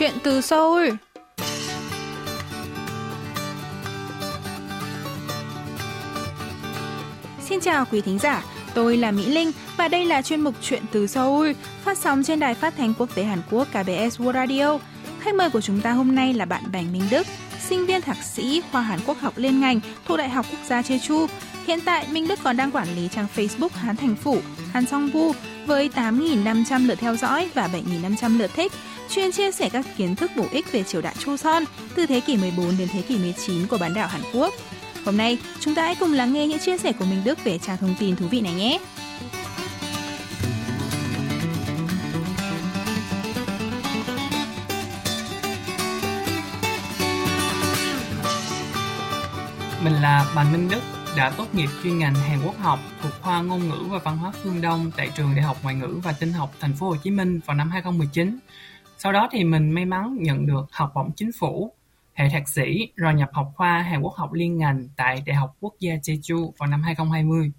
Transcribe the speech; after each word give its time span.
Chuyện 0.00 0.14
từ 0.22 0.40
Seoul 0.40 0.88
Xin 7.40 7.60
chào 7.60 7.84
quý 7.92 8.00
thính 8.00 8.18
giả, 8.18 8.44
tôi 8.74 8.96
là 8.96 9.10
Mỹ 9.10 9.26
Linh 9.26 9.52
và 9.76 9.88
đây 9.88 10.04
là 10.04 10.22
chuyên 10.22 10.40
mục 10.40 10.54
Chuyện 10.62 10.82
từ 10.92 11.06
Seoul 11.06 11.52
phát 11.84 11.98
sóng 11.98 12.22
trên 12.22 12.40
đài 12.40 12.54
phát 12.54 12.74
thanh 12.76 12.94
quốc 12.98 13.14
tế 13.14 13.24
Hàn 13.24 13.42
Quốc 13.50 13.68
KBS 13.68 14.20
World 14.20 14.32
Radio. 14.32 14.78
Khách 15.20 15.34
mời 15.34 15.50
của 15.50 15.60
chúng 15.60 15.80
ta 15.80 15.92
hôm 15.92 16.14
nay 16.14 16.34
là 16.34 16.44
bạn 16.44 16.62
Bành 16.72 16.92
Minh 16.92 17.04
Đức, 17.10 17.26
sinh 17.68 17.86
viên 17.86 18.00
thạc 18.00 18.16
sĩ 18.22 18.62
khoa 18.72 18.82
Hàn 18.82 19.00
Quốc 19.06 19.20
học 19.20 19.34
liên 19.36 19.60
ngành 19.60 19.80
thuộc 20.06 20.18
Đại 20.18 20.28
học 20.28 20.46
Quốc 20.50 20.60
gia 20.66 20.80
Jeju. 20.80 21.26
Hiện 21.66 21.78
tại, 21.84 22.06
Minh 22.12 22.28
Đức 22.28 22.38
còn 22.42 22.56
đang 22.56 22.70
quản 22.70 22.96
lý 22.96 23.08
trang 23.08 23.26
Facebook 23.36 23.68
Hán 23.72 23.96
Thành 23.96 24.16
Phủ, 24.16 24.38
Hàn 24.72 24.86
Song 24.86 25.10
Vu 25.10 25.32
với 25.66 25.88
8.500 25.94 26.86
lượt 26.86 26.98
theo 26.98 27.16
dõi 27.16 27.50
và 27.54 27.68
7.500 28.02 28.38
lượt 28.38 28.50
thích, 28.54 28.72
chuyên 29.10 29.32
chia 29.32 29.52
sẻ 29.52 29.68
các 29.68 29.86
kiến 29.96 30.16
thức 30.16 30.30
bổ 30.36 30.46
ích 30.52 30.72
về 30.72 30.82
triều 30.82 31.00
đại 31.00 31.14
Choson 31.18 31.64
từ 31.94 32.06
thế 32.06 32.20
kỷ 32.20 32.36
14 32.36 32.78
đến 32.78 32.88
thế 32.92 33.02
kỷ 33.02 33.18
19 33.18 33.66
của 33.66 33.78
bán 33.78 33.94
đảo 33.94 34.08
Hàn 34.08 34.22
Quốc. 34.34 34.54
Hôm 35.04 35.16
nay, 35.16 35.38
chúng 35.60 35.74
ta 35.74 35.82
hãy 35.82 35.94
cùng 36.00 36.12
lắng 36.12 36.32
nghe 36.32 36.46
những 36.46 36.58
chia 36.58 36.78
sẻ 36.78 36.92
của 36.92 37.04
Minh 37.04 37.22
Đức 37.24 37.44
về 37.44 37.58
trang 37.58 37.76
thông 37.76 37.94
tin 37.98 38.16
thú 38.16 38.26
vị 38.30 38.40
này 38.40 38.54
nhé. 38.54 38.78
Mình 49.84 49.92
là 49.92 50.32
Bành 50.34 50.52
Minh 50.52 50.68
Đức, 50.70 50.80
đã 51.16 51.30
tốt 51.30 51.54
nghiệp 51.54 51.68
chuyên 51.82 51.98
ngành 51.98 52.14
Hàn 52.14 52.38
Quốc 52.46 52.58
học 52.58 52.78
thuộc 53.02 53.12
khoa 53.22 53.42
ngôn 53.42 53.68
ngữ 53.68 53.84
và 53.88 53.98
văn 53.98 54.18
hóa 54.18 54.32
phương 54.42 54.60
Đông 54.60 54.90
tại 54.96 55.10
trường 55.16 55.34
Đại 55.34 55.44
học 55.44 55.56
Ngoại 55.62 55.74
ngữ 55.74 56.00
và 56.02 56.12
Tin 56.12 56.32
học 56.32 56.54
Thành 56.60 56.76
phố 56.76 56.88
Hồ 56.88 56.96
Chí 57.04 57.10
Minh 57.10 57.40
vào 57.46 57.56
năm 57.56 57.70
2019. 57.70 58.38
Sau 59.02 59.12
đó 59.12 59.28
thì 59.32 59.44
mình 59.44 59.70
may 59.70 59.84
mắn 59.84 60.16
nhận 60.20 60.46
được 60.46 60.66
học 60.70 60.92
bổng 60.94 61.12
chính 61.16 61.30
phủ, 61.32 61.72
hệ 62.12 62.28
thạc 62.32 62.48
sĩ 62.48 62.88
rồi 62.96 63.14
nhập 63.14 63.30
học 63.32 63.52
khoa 63.56 63.82
Hàn 63.82 64.02
Quốc 64.02 64.14
học 64.16 64.32
liên 64.32 64.58
ngành 64.58 64.88
tại 64.96 65.22
Đại 65.26 65.36
học 65.36 65.56
Quốc 65.60 65.74
gia 65.80 65.94
Jeju 65.94 66.50
vào 66.58 66.68
năm 66.68 66.82
2020. 66.82 67.52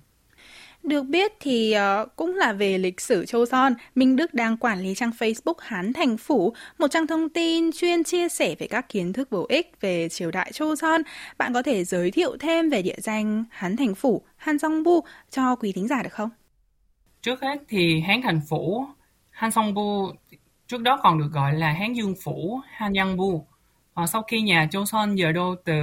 Được 0.84 1.04
biết 1.04 1.32
thì 1.40 1.76
uh, 1.78 2.16
cũng 2.16 2.36
là 2.36 2.54
về 2.54 2.78
lịch 2.78 3.02
sử 3.02 3.26
Châu 3.26 3.46
Son, 3.46 3.74
Minh 3.96 4.16
Đức 4.16 4.34
đang 4.34 4.58
quản 4.58 4.80
lý 4.80 4.96
trang 4.96 5.12
Facebook 5.20 5.54
Hán 5.60 5.94
Thành 5.94 6.18
Phủ, 6.18 6.54
một 6.78 6.88
trang 6.92 7.08
thông 7.08 7.30
tin 7.30 7.72
chuyên 7.72 8.04
chia 8.04 8.30
sẻ 8.30 8.56
về 8.60 8.68
các 8.68 8.90
kiến 8.90 9.14
thức 9.14 9.32
bổ 9.32 9.46
ích 9.50 9.82
về 9.82 10.10
triều 10.10 10.32
đại 10.32 10.52
Châu 10.52 10.76
Son. 10.76 11.02
Bạn 11.38 11.54
có 11.54 11.62
thể 11.62 11.84
giới 11.84 12.12
thiệu 12.12 12.38
thêm 12.40 12.70
về 12.70 12.82
địa 12.82 12.98
danh 12.98 13.44
Hán 13.50 13.76
Thành 13.76 13.96
Phủ, 13.96 14.22
Han 14.38 14.60
Song 14.60 14.84
Bu 14.84 15.04
cho 15.30 15.56
quý 15.56 15.72
thính 15.72 15.88
giả 15.88 16.04
được 16.04 16.14
không? 16.14 16.30
Trước 17.22 17.42
hết 17.42 17.58
thì 17.70 18.02
Hán 18.02 18.22
Thành 18.22 18.42
Phủ, 18.50 18.86
Han 19.32 19.52
Song 19.52 19.74
Bu 19.74 20.12
trước 20.72 20.82
đó 20.82 21.00
còn 21.04 21.20
được 21.20 21.32
gọi 21.32 21.54
là 21.54 21.72
Hán 21.72 21.94
Dương 21.94 22.16
Phủ, 22.24 22.62
Hanyangbu. 22.72 23.48
À, 23.94 24.02
ờ, 24.02 24.06
sau 24.06 24.22
khi 24.22 24.42
nhà 24.42 24.68
Joseon 24.72 24.86
Son 24.86 25.18
dời 25.18 25.34
đô 25.34 25.56
từ 25.56 25.74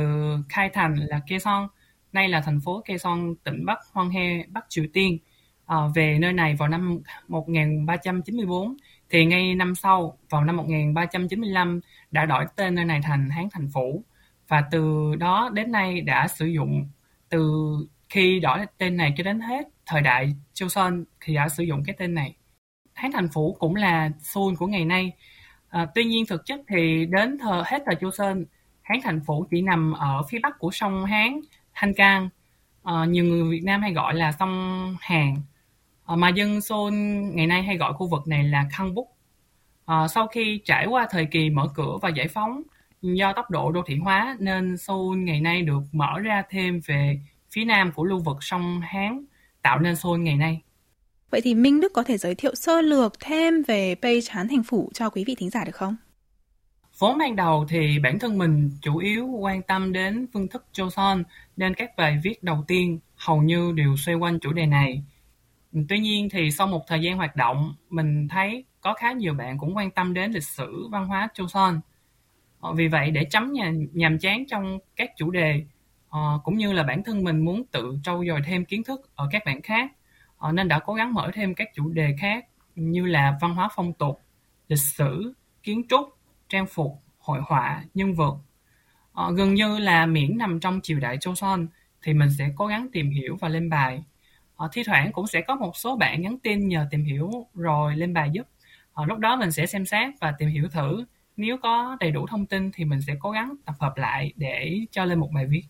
khai 0.48 0.70
thành 0.72 0.96
là 0.96 1.20
Kaesong, 1.26 1.68
nay 2.12 2.28
là 2.28 2.40
thành 2.40 2.60
phố 2.60 2.82
Kaesong, 2.84 3.34
tỉnh 3.36 3.66
Bắc 3.66 3.78
Hoang 3.92 4.10
He, 4.10 4.44
Bắc 4.48 4.64
Triều 4.68 4.84
Tiên, 4.92 5.18
à, 5.66 5.76
về 5.94 6.18
nơi 6.20 6.32
này 6.32 6.54
vào 6.54 6.68
năm 6.68 7.00
1394, 7.28 8.76
thì 9.10 9.24
ngay 9.24 9.54
năm 9.54 9.74
sau, 9.74 10.18
vào 10.30 10.44
năm 10.44 10.56
1395, 10.56 11.80
đã 12.10 12.26
đổi 12.26 12.44
tên 12.56 12.74
nơi 12.74 12.84
này 12.84 13.00
thành 13.02 13.30
Hán 13.30 13.48
Thành 13.52 13.68
Phủ. 13.74 14.04
Và 14.48 14.62
từ 14.70 15.14
đó 15.16 15.50
đến 15.52 15.72
nay 15.72 16.00
đã 16.00 16.28
sử 16.28 16.46
dụng, 16.46 16.88
từ 17.28 17.50
khi 18.08 18.40
đổi 18.40 18.58
tên 18.78 18.96
này 18.96 19.14
cho 19.16 19.24
đến 19.24 19.40
hết 19.40 19.68
thời 19.86 20.00
đại 20.02 20.34
Joseon 20.54 21.04
thì 21.20 21.34
đã 21.34 21.48
sử 21.48 21.62
dụng 21.64 21.82
cái 21.84 21.96
tên 21.98 22.14
này. 22.14 22.34
Hán 22.98 23.12
Thành 23.12 23.28
Phủ 23.28 23.56
cũng 23.58 23.74
là 23.74 24.10
Seoul 24.20 24.54
của 24.54 24.66
ngày 24.66 24.84
nay. 24.84 25.12
À, 25.68 25.86
tuy 25.94 26.04
nhiên 26.04 26.26
thực 26.26 26.46
chất 26.46 26.60
thì 26.68 27.06
đến 27.06 27.38
thờ, 27.38 27.62
hết 27.66 27.82
thời 27.86 27.94
Joseon, 27.94 28.44
Hán 28.82 28.98
Thành 29.02 29.20
Phủ 29.26 29.46
chỉ 29.50 29.62
nằm 29.62 29.92
ở 29.92 30.22
phía 30.30 30.38
bắc 30.38 30.58
của 30.58 30.70
sông 30.70 31.04
Hán 31.04 31.40
Thanh 31.74 31.94
Cang, 31.94 32.28
à, 32.82 33.04
nhiều 33.04 33.24
người 33.24 33.50
Việt 33.50 33.64
Nam 33.64 33.82
hay 33.82 33.92
gọi 33.92 34.14
là 34.14 34.32
sông 34.32 34.96
Hàn, 35.00 35.34
À, 36.08 36.16
mà 36.16 36.28
dân 36.28 36.60
Seoul 36.60 36.94
ngày 37.34 37.46
nay 37.46 37.62
hay 37.62 37.76
gọi 37.76 37.92
khu 37.92 38.06
vực 38.06 38.28
này 38.28 38.44
là 38.44 38.64
Kangbuk. 38.78 39.16
À, 39.86 40.08
sau 40.08 40.26
khi 40.26 40.60
trải 40.64 40.86
qua 40.86 41.06
thời 41.10 41.26
kỳ 41.26 41.50
mở 41.50 41.68
cửa 41.74 41.96
và 42.02 42.08
giải 42.08 42.28
phóng, 42.28 42.62
do 43.02 43.32
tốc 43.32 43.50
độ 43.50 43.72
đô 43.72 43.82
thị 43.86 43.96
hóa 43.96 44.36
nên 44.40 44.76
Seoul 44.76 45.18
ngày 45.18 45.40
nay 45.40 45.62
được 45.62 45.82
mở 45.92 46.18
ra 46.18 46.42
thêm 46.50 46.80
về 46.86 47.20
phía 47.50 47.64
nam 47.64 47.92
của 47.92 48.04
lưu 48.04 48.18
vực 48.18 48.36
sông 48.40 48.80
Hán, 48.80 49.24
tạo 49.62 49.78
nên 49.78 49.96
Seoul 49.96 50.20
ngày 50.20 50.36
nay. 50.36 50.62
Vậy 51.30 51.40
thì 51.40 51.54
Minh 51.54 51.80
Đức 51.80 51.92
có 51.92 52.02
thể 52.02 52.18
giới 52.18 52.34
thiệu 52.34 52.54
sơ 52.54 52.80
lược 52.80 53.12
thêm 53.20 53.62
về 53.62 53.94
page 54.02 54.20
Hán 54.28 54.48
Thành 54.48 54.62
Phủ 54.62 54.90
cho 54.94 55.10
quý 55.10 55.24
vị 55.26 55.34
thính 55.34 55.50
giả 55.50 55.64
được 55.64 55.74
không? 55.74 55.96
Vốn 56.98 57.18
ban 57.18 57.36
đầu 57.36 57.66
thì 57.68 57.98
bản 57.98 58.18
thân 58.18 58.38
mình 58.38 58.70
chủ 58.82 58.98
yếu 58.98 59.26
quan 59.26 59.62
tâm 59.62 59.92
đến 59.92 60.26
phương 60.32 60.48
thức 60.48 60.64
Joseon 60.72 61.22
nên 61.56 61.74
các 61.74 61.96
bài 61.96 62.20
viết 62.24 62.42
đầu 62.42 62.64
tiên 62.68 62.98
hầu 63.16 63.42
như 63.42 63.72
đều 63.72 63.96
xoay 63.96 64.16
quanh 64.16 64.38
chủ 64.40 64.52
đề 64.52 64.66
này. 64.66 65.02
Tuy 65.88 65.98
nhiên 65.98 66.28
thì 66.30 66.50
sau 66.50 66.66
một 66.66 66.84
thời 66.86 67.00
gian 67.00 67.16
hoạt 67.16 67.36
động, 67.36 67.74
mình 67.90 68.28
thấy 68.28 68.64
có 68.80 68.94
khá 68.94 69.12
nhiều 69.12 69.34
bạn 69.34 69.58
cũng 69.58 69.76
quan 69.76 69.90
tâm 69.90 70.14
đến 70.14 70.32
lịch 70.32 70.44
sử 70.44 70.88
văn 70.90 71.06
hóa 71.06 71.28
Joseon. 71.34 71.80
Ờ, 72.60 72.72
vì 72.72 72.88
vậy 72.88 73.10
để 73.10 73.24
chấm 73.30 73.52
nhàm, 73.52 73.86
nhàm 73.92 74.18
chán 74.18 74.44
trong 74.48 74.78
các 74.96 75.10
chủ 75.16 75.30
đề 75.30 75.64
ờ, 76.08 76.40
cũng 76.44 76.56
như 76.56 76.72
là 76.72 76.82
bản 76.82 77.04
thân 77.04 77.24
mình 77.24 77.44
muốn 77.44 77.64
tự 77.64 77.98
trau 78.04 78.24
dồi 78.28 78.40
thêm 78.46 78.64
kiến 78.64 78.84
thức 78.84 79.10
ở 79.14 79.28
các 79.32 79.42
bạn 79.46 79.62
khác 79.62 79.90
ờ, 80.38 80.52
nên 80.52 80.68
đã 80.68 80.78
cố 80.78 80.94
gắng 80.94 81.14
mở 81.14 81.30
thêm 81.34 81.54
các 81.54 81.68
chủ 81.74 81.88
đề 81.88 82.16
khác 82.20 82.46
như 82.74 83.06
là 83.06 83.38
văn 83.40 83.54
hóa 83.54 83.68
phong 83.76 83.92
tục, 83.92 84.20
lịch 84.68 84.78
sử, 84.78 85.34
kiến 85.62 85.82
trúc 85.88 86.16
trang 86.48 86.66
phục, 86.66 87.02
hội 87.18 87.40
họa, 87.42 87.84
nhân 87.94 88.14
vật. 88.14 88.36
Ờ, 89.12 89.32
gần 89.32 89.54
như 89.54 89.78
là 89.78 90.06
miễn 90.06 90.38
nằm 90.38 90.60
trong 90.60 90.80
triều 90.82 90.98
đại 91.00 91.18
Joseon 91.18 91.66
thì 92.02 92.14
mình 92.14 92.28
sẽ 92.38 92.50
cố 92.56 92.66
gắng 92.66 92.88
tìm 92.92 93.10
hiểu 93.10 93.36
và 93.40 93.48
lên 93.48 93.70
bài. 93.70 94.04
Ờ, 94.56 94.68
thi 94.72 94.82
thoảng 94.86 95.12
cũng 95.12 95.26
sẽ 95.26 95.40
có 95.40 95.56
một 95.56 95.76
số 95.76 95.96
bạn 95.96 96.22
nhắn 96.22 96.38
tin 96.42 96.68
nhờ 96.68 96.86
tìm 96.90 97.04
hiểu 97.04 97.30
rồi 97.54 97.96
lên 97.96 98.14
bài 98.14 98.30
giúp. 98.32 98.42
Ờ, 98.92 99.06
lúc 99.06 99.18
đó 99.18 99.36
mình 99.36 99.52
sẽ 99.52 99.66
xem 99.66 99.86
xét 99.86 100.14
và 100.20 100.34
tìm 100.38 100.48
hiểu 100.48 100.68
thử. 100.68 101.04
Nếu 101.36 101.56
có 101.58 101.96
đầy 102.00 102.10
đủ 102.10 102.26
thông 102.26 102.46
tin 102.46 102.70
thì 102.74 102.84
mình 102.84 103.00
sẽ 103.02 103.14
cố 103.20 103.30
gắng 103.30 103.54
tập 103.64 103.74
hợp 103.80 103.96
lại 103.96 104.32
để 104.36 104.78
cho 104.90 105.04
lên 105.04 105.18
một 105.18 105.30
bài 105.34 105.46
viết. 105.46 105.62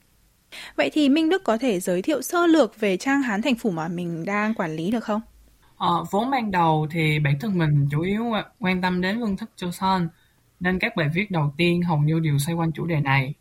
Vậy 0.76 0.90
thì 0.92 1.08
Minh 1.08 1.28
Đức 1.28 1.44
có 1.44 1.58
thể 1.58 1.80
giới 1.80 2.02
thiệu 2.02 2.22
sơ 2.22 2.46
lược 2.46 2.80
về 2.80 2.96
trang 2.96 3.22
Hán 3.22 3.42
Thành 3.42 3.54
Phủ 3.54 3.70
mà 3.70 3.88
mình 3.88 4.24
đang 4.24 4.54
quản 4.54 4.76
lý 4.76 4.90
được 4.90 5.04
không? 5.04 5.20
Ờ, 5.76 6.04
vốn 6.10 6.30
ban 6.30 6.50
đầu 6.50 6.86
thì 6.90 7.18
bản 7.18 7.38
thân 7.40 7.58
mình 7.58 7.88
chủ 7.90 8.00
yếu 8.00 8.24
quan 8.60 8.82
tâm 8.82 9.00
đến 9.00 9.20
vương 9.20 9.36
thức 9.36 9.50
Joseon 9.56 10.08
nên 10.60 10.78
các 10.78 10.96
bài 10.96 11.08
viết 11.14 11.30
đầu 11.30 11.54
tiên 11.56 11.82
hầu 11.82 11.98
như 11.98 12.20
đều 12.20 12.38
xoay 12.38 12.54
quanh 12.54 12.72
chủ 12.72 12.86
đề 12.86 13.00
này. 13.00 13.34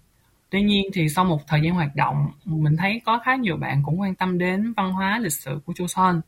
Tuy 0.50 0.62
nhiên 0.62 0.86
thì 0.94 1.10
sau 1.10 1.26
một 1.26 1.48
thời 1.48 1.62
gian 1.62 1.74
hoạt 1.74 1.96
động, 1.96 2.32
mình 2.46 2.78
thấy 2.78 3.02
có 3.06 3.20
khá 3.26 3.36
nhiều 3.36 3.58
bạn 3.58 3.84
cũng 3.86 4.00
quan 4.00 4.16
tâm 4.16 4.38
đến 4.38 4.74
văn 4.78 4.92
hóa 4.94 5.20
lịch 5.20 5.34
sử 5.34 5.60
của 5.66 5.74
Joseon. 5.74 6.22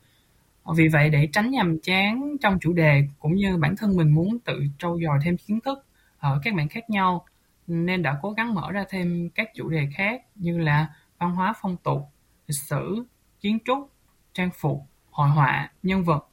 Ờ, 0.63 0.73
vì 0.73 0.87
vậy 0.87 1.09
để 1.09 1.27
tránh 1.33 1.51
nhàm 1.51 1.79
chán 1.79 2.37
trong 2.41 2.59
chủ 2.61 2.73
đề 2.73 3.03
cũng 3.19 3.35
như 3.35 3.57
bản 3.57 3.75
thân 3.75 3.97
mình 3.97 4.09
muốn 4.09 4.39
tự 4.39 4.59
trau 4.79 4.99
dồi 5.05 5.19
thêm 5.23 5.37
kiến 5.37 5.59
thức 5.65 5.85
ở 6.19 6.39
các 6.43 6.53
mảng 6.53 6.67
khác 6.69 6.89
nhau 6.89 7.25
nên 7.69 8.03
đã 8.03 8.19
cố 8.21 8.31
gắng 8.31 8.53
mở 8.53 8.71
ra 8.71 8.85
thêm 8.89 9.29
các 9.35 9.49
chủ 9.55 9.69
đề 9.69 9.87
khác 9.93 10.21
như 10.35 10.57
là 10.57 10.87
văn 11.17 11.35
hóa 11.35 11.53
phong 11.61 11.77
tục, 11.77 12.01
lịch 12.47 12.57
sử, 12.57 13.05
kiến 13.41 13.57
trúc, 13.65 13.91
trang 14.33 14.49
phục, 14.53 14.85
hội 15.11 15.29
họa, 15.29 15.71
nhân 15.83 16.03
vật. 16.03 16.29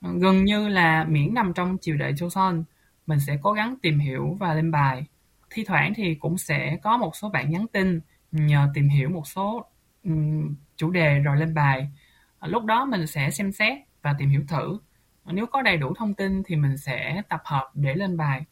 Gần 0.00 0.44
như 0.44 0.68
là 0.68 1.04
miễn 1.04 1.34
nằm 1.34 1.52
trong 1.52 1.76
triều 1.80 1.96
đại 1.96 2.12
Joseon 2.12 2.62
mình 3.06 3.20
sẽ 3.20 3.38
cố 3.42 3.52
gắng 3.52 3.76
tìm 3.82 3.98
hiểu 3.98 4.36
và 4.40 4.54
lên 4.54 4.70
bài. 4.70 5.06
Thi 5.50 5.64
thoảng 5.64 5.92
thì 5.96 6.14
cũng 6.14 6.38
sẽ 6.38 6.76
có 6.82 6.96
một 6.96 7.16
số 7.16 7.28
bạn 7.28 7.50
nhắn 7.50 7.66
tin 7.72 8.00
nhờ 8.32 8.68
tìm 8.74 8.88
hiểu 8.88 9.10
một 9.10 9.26
số 9.26 9.66
um, 10.04 10.54
chủ 10.76 10.90
đề 10.90 11.18
rồi 11.18 11.36
lên 11.36 11.54
bài. 11.54 11.88
Lúc 12.42 12.64
đó 12.64 12.84
mình 12.84 13.06
sẽ 13.06 13.30
xem 13.30 13.52
xét 13.52 13.78
và 14.02 14.14
tìm 14.18 14.28
hiểu 14.28 14.42
thử. 14.48 14.78
Nếu 15.24 15.46
có 15.46 15.62
đầy 15.62 15.76
đủ 15.76 15.94
thông 15.94 16.14
tin 16.14 16.42
thì 16.46 16.56
mình 16.56 16.76
sẽ 16.76 17.22
tập 17.28 17.42
hợp 17.44 17.70
để 17.74 17.94
lên 17.94 18.16
bài. 18.16 18.44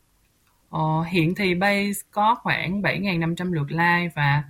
Ờ, 0.70 1.02
hiện 1.02 1.34
thì 1.34 1.54
base 1.54 2.00
có 2.10 2.34
khoảng 2.34 2.82
7.500 2.82 3.52
lượt 3.52 3.70
like 3.70 4.08
và 4.14 4.44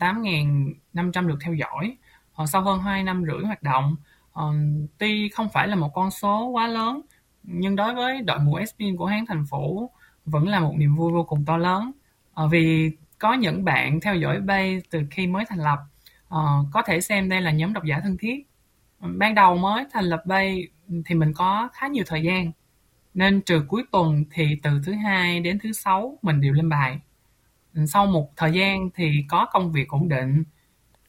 8.500 0.00 1.26
lượt 1.28 1.38
theo 1.44 1.54
dõi. 1.54 1.96
Ờ, 2.34 2.46
sau 2.46 2.62
hơn 2.62 2.80
2 2.80 3.02
năm 3.02 3.24
rưỡi 3.26 3.44
hoạt 3.46 3.62
động, 3.62 3.96
ờ, 4.32 4.52
tuy 4.98 5.28
không 5.28 5.48
phải 5.48 5.68
là 5.68 5.76
một 5.76 5.90
con 5.94 6.10
số 6.10 6.46
quá 6.46 6.66
lớn 6.66 7.00
nhưng 7.42 7.76
đối 7.76 7.94
với 7.94 8.22
đội 8.22 8.40
ngũ 8.40 8.54
admin 8.54 8.96
của 8.96 9.06
hãng 9.06 9.26
thành 9.26 9.44
phố 9.50 9.90
vẫn 10.24 10.48
là 10.48 10.60
một 10.60 10.74
niềm 10.78 10.96
vui 10.96 11.12
vô 11.12 11.24
cùng 11.24 11.44
to 11.44 11.56
lớn. 11.56 11.92
Ờ, 12.34 12.48
vì 12.48 12.90
có 13.18 13.32
những 13.34 13.64
bạn 13.64 14.00
theo 14.00 14.16
dõi 14.16 14.40
bay 14.40 14.82
từ 14.90 15.02
khi 15.10 15.26
mới 15.26 15.44
thành 15.48 15.58
lập 15.58 15.78
ờ, 16.28 16.64
có 16.72 16.82
thể 16.82 17.00
xem 17.00 17.28
đây 17.28 17.40
là 17.40 17.50
nhóm 17.50 17.72
độc 17.72 17.84
giả 17.84 18.00
thân 18.02 18.16
thiết. 18.20 18.46
Ban 19.00 19.34
đầu 19.34 19.56
mới 19.56 19.84
thành 19.92 20.04
lập 20.04 20.22
bay 20.26 20.68
thì 21.06 21.14
mình 21.14 21.32
có 21.34 21.68
khá 21.72 21.88
nhiều 21.88 22.04
thời 22.06 22.22
gian 22.22 22.52
nên 23.14 23.40
trừ 23.42 23.64
cuối 23.68 23.82
tuần 23.92 24.24
thì 24.32 24.44
từ 24.62 24.80
thứ 24.86 24.92
hai 24.92 25.40
đến 25.40 25.58
thứ 25.62 25.72
sáu 25.72 26.18
mình 26.22 26.40
đều 26.40 26.52
lên 26.52 26.68
bài. 26.68 26.98
Sau 27.86 28.06
một 28.06 28.30
thời 28.36 28.52
gian 28.52 28.90
thì 28.94 29.24
có 29.28 29.46
công 29.52 29.72
việc 29.72 29.88
ổn 29.88 30.08
định 30.08 30.44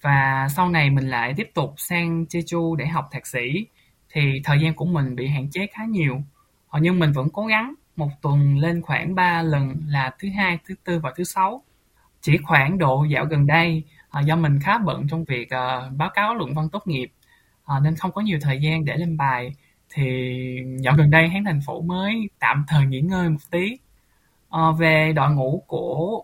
và 0.02 0.48
sau 0.56 0.70
này 0.70 0.90
mình 0.90 1.10
lại 1.10 1.34
tiếp 1.38 1.52
tục 1.54 1.74
sang 1.78 2.26
Jeju 2.30 2.76
để 2.76 2.86
học 2.88 3.06
thạc 3.12 3.28
sĩ 3.28 3.66
thì 4.10 4.42
thời 4.44 4.60
gian 4.62 4.74
của 4.74 4.86
mình 4.86 5.16
bị 5.16 5.28
hạn 5.28 5.50
chế 5.52 5.68
khá 5.74 5.86
nhiều. 5.86 6.24
Ờ, 6.70 6.80
nhưng 6.84 7.00
mình 7.00 7.12
vẫn 7.12 7.30
cố 7.34 7.46
gắng. 7.46 7.74
Một 7.96 8.10
tuần 8.22 8.58
lên 8.58 8.82
khoảng 8.82 9.16
3 9.16 9.42
lần 9.42 9.76
là 9.88 10.12
thứ 10.20 10.30
hai, 10.36 10.60
thứ 10.68 10.76
tư 10.84 11.00
và 11.00 11.14
thứ 11.18 11.24
sáu. 11.24 11.64
Chỉ 12.22 12.38
khoảng 12.44 12.78
độ 12.78 13.04
dạo 13.04 13.26
gần 13.26 13.48
đây 13.48 13.84
ờ, 14.10 14.22
do 14.22 14.36
mình 14.36 14.60
khá 14.64 14.78
bận 14.78 15.08
trong 15.10 15.24
việc 15.26 15.50
ờ, 15.50 15.92
báo 15.98 16.10
cáo 16.14 16.36
luận 16.36 16.54
văn 16.56 16.70
tốt 16.70 16.88
nghiệp. 16.88 17.12
Ờ, 17.66 17.80
nên 17.80 17.96
không 17.96 18.12
có 18.12 18.22
nhiều 18.22 18.40
thời 18.42 18.60
gian 18.62 18.86
để 18.86 18.98
lên 18.98 19.18
bài 19.18 19.54
thì 19.96 20.64
dạo 20.80 20.96
gần 20.98 21.12
đây 21.12 21.30
Hán 21.30 21.44
Thành 21.44 21.60
Phủ 21.66 21.82
mới 21.82 22.30
tạm 22.40 22.66
thời 22.68 22.86
nghỉ 22.86 23.02
ngơi 23.02 23.30
một 23.30 23.40
tí. 23.52 23.78
À, 24.50 24.72
về 24.80 25.14
đội 25.16 25.32
ngũ 25.32 25.64
của 25.68 26.24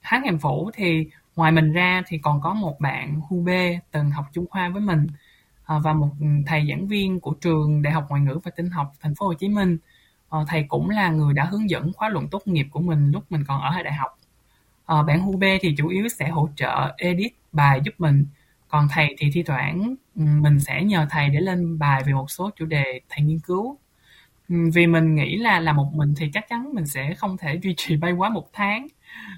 Hán 0.00 0.22
Thành 0.24 0.38
Phủ 0.38 0.70
thì 0.74 1.06
ngoài 1.36 1.52
mình 1.52 1.72
ra 1.72 2.02
thì 2.06 2.18
còn 2.18 2.40
có 2.40 2.54
một 2.54 2.80
bạn 2.80 3.20
Hubê 3.20 3.78
từng 3.90 4.10
học 4.10 4.26
Trung 4.32 4.46
Khoa 4.50 4.68
với 4.68 4.80
mình 4.80 5.06
à, 5.64 5.78
và 5.78 5.92
một 5.92 6.10
thầy 6.46 6.66
giảng 6.68 6.88
viên 6.88 7.20
của 7.20 7.34
trường 7.40 7.82
Đại 7.82 7.92
học 7.92 8.06
Ngoại 8.08 8.20
ngữ 8.22 8.38
và 8.44 8.50
Tin 8.56 8.70
học 8.70 8.92
Thành 9.00 9.14
phố 9.14 9.26
Hồ 9.26 9.34
Chí 9.34 9.48
Minh. 9.48 9.78
À, 10.30 10.38
thầy 10.48 10.64
cũng 10.68 10.90
là 10.90 11.10
người 11.10 11.34
đã 11.34 11.44
hướng 11.44 11.70
dẫn 11.70 11.92
khóa 11.92 12.08
luận 12.08 12.28
tốt 12.28 12.42
nghiệp 12.46 12.66
của 12.70 12.80
mình 12.80 13.10
lúc 13.10 13.24
mình 13.30 13.44
còn 13.48 13.60
ở 13.60 13.82
đại 13.82 13.94
học. 13.94 14.18
À, 14.86 15.02
bạn 15.02 15.20
Hubê 15.20 15.58
thì 15.62 15.74
chủ 15.78 15.88
yếu 15.88 16.08
sẽ 16.08 16.28
hỗ 16.28 16.48
trợ 16.56 16.94
edit 16.96 17.32
bài 17.52 17.80
giúp 17.84 17.94
mình 17.98 18.26
còn 18.72 18.88
thầy 18.90 19.14
thì 19.18 19.30
thi 19.34 19.42
thoảng 19.42 19.94
ừ, 20.16 20.22
mình 20.22 20.60
sẽ 20.60 20.84
nhờ 20.84 21.06
thầy 21.10 21.28
để 21.28 21.40
lên 21.40 21.78
bài 21.78 22.02
về 22.06 22.12
một 22.12 22.30
số 22.30 22.50
chủ 22.56 22.66
đề 22.66 23.00
thầy 23.08 23.24
nghiên 23.24 23.38
cứu. 23.40 23.78
Ừ, 24.48 24.56
vì 24.74 24.86
mình 24.86 25.14
nghĩ 25.14 25.36
là 25.36 25.60
là 25.60 25.72
một 25.72 25.90
mình 25.94 26.14
thì 26.16 26.30
chắc 26.34 26.44
chắn 26.48 26.74
mình 26.74 26.86
sẽ 26.86 27.14
không 27.14 27.36
thể 27.38 27.58
duy 27.62 27.74
trì 27.76 27.96
bay 27.96 28.12
quá 28.12 28.30
một 28.30 28.48
tháng. 28.52 28.86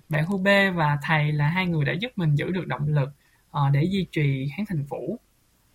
Bạn 0.09 0.27
Hu 0.27 0.39
b 0.39 0.47
và 0.75 0.99
thầy 1.03 1.33
là 1.33 1.49
hai 1.49 1.67
người 1.67 1.85
đã 1.85 1.93
giúp 1.93 2.13
mình 2.17 2.35
giữ 2.35 2.51
được 2.51 2.67
động 2.67 2.89
lực 2.89 3.09
uh, 3.51 3.73
để 3.73 3.85
duy 3.85 4.07
trì 4.13 4.49
hán 4.57 4.67
thành 4.67 4.85
phủ 4.91 5.05
uh, 5.13 5.21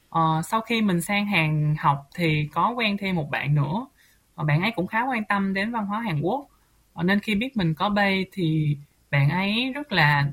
ờ, 0.09 0.41
sau 0.45 0.61
khi 0.61 0.81
mình 0.81 1.01
sang 1.01 1.25
Hàn 1.25 1.75
học 1.79 2.09
thì 2.15 2.49
có 2.53 2.69
quen 2.77 2.97
thêm 2.97 3.15
một 3.15 3.29
bạn 3.31 3.55
nữa. 3.55 3.87
Uh, 4.41 4.47
bạn 4.47 4.61
ấy 4.61 4.71
cũng 4.75 4.87
khá 4.87 5.03
quan 5.03 5.25
tâm 5.25 5.53
đến 5.53 5.71
văn 5.71 5.85
hóa 5.85 6.01
Hàn 6.01 6.21
Quốc. 6.21 6.47
Uh, 6.99 7.05
nên 7.05 7.19
khi 7.19 7.35
biết 7.35 7.57
mình 7.57 7.73
có 7.75 7.89
bay 7.89 8.25
thì 8.31 8.77
bạn 9.11 9.29
ấy 9.29 9.71
rất 9.75 9.91
là 9.91 10.25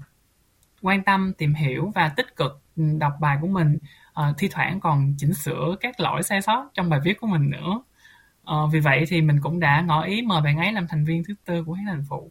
quan 0.83 1.05
tâm 1.05 1.33
tìm 1.39 1.55
hiểu 1.55 1.93
và 1.95 2.09
tích 2.09 2.37
cực 2.37 2.66
đọc 2.77 3.13
bài 3.21 3.39
của 3.41 3.47
mình 3.47 3.79
uh, 4.21 4.39
thi 4.39 4.49
thoảng 4.49 4.81
còn 4.81 5.15
chỉnh 5.19 5.35
sửa 5.35 5.77
các 5.81 6.01
lỗi 6.01 6.23
sai 6.23 6.43
sót 6.43 6.69
trong 6.75 6.91
bài 6.91 7.01
viết 7.05 7.21
của 7.21 7.27
mình 7.27 7.51
nữa 7.51 7.83
uh, 8.51 8.73
vì 8.73 8.81
vậy 8.81 9.05
thì 9.09 9.21
mình 9.21 9.41
cũng 9.43 9.61
đã 9.61 9.81
ngỏ 9.81 10.03
ý 10.03 10.23
mời 10.23 10.43
bạn 10.43 10.59
ấy 10.59 10.73
làm 10.73 10.87
thành 10.89 11.05
viên 11.05 11.25
thứ 11.25 11.35
tư 11.45 11.65
của 11.65 11.73
Hán 11.73 11.87
Thành 11.87 12.05
Phụ 12.09 12.31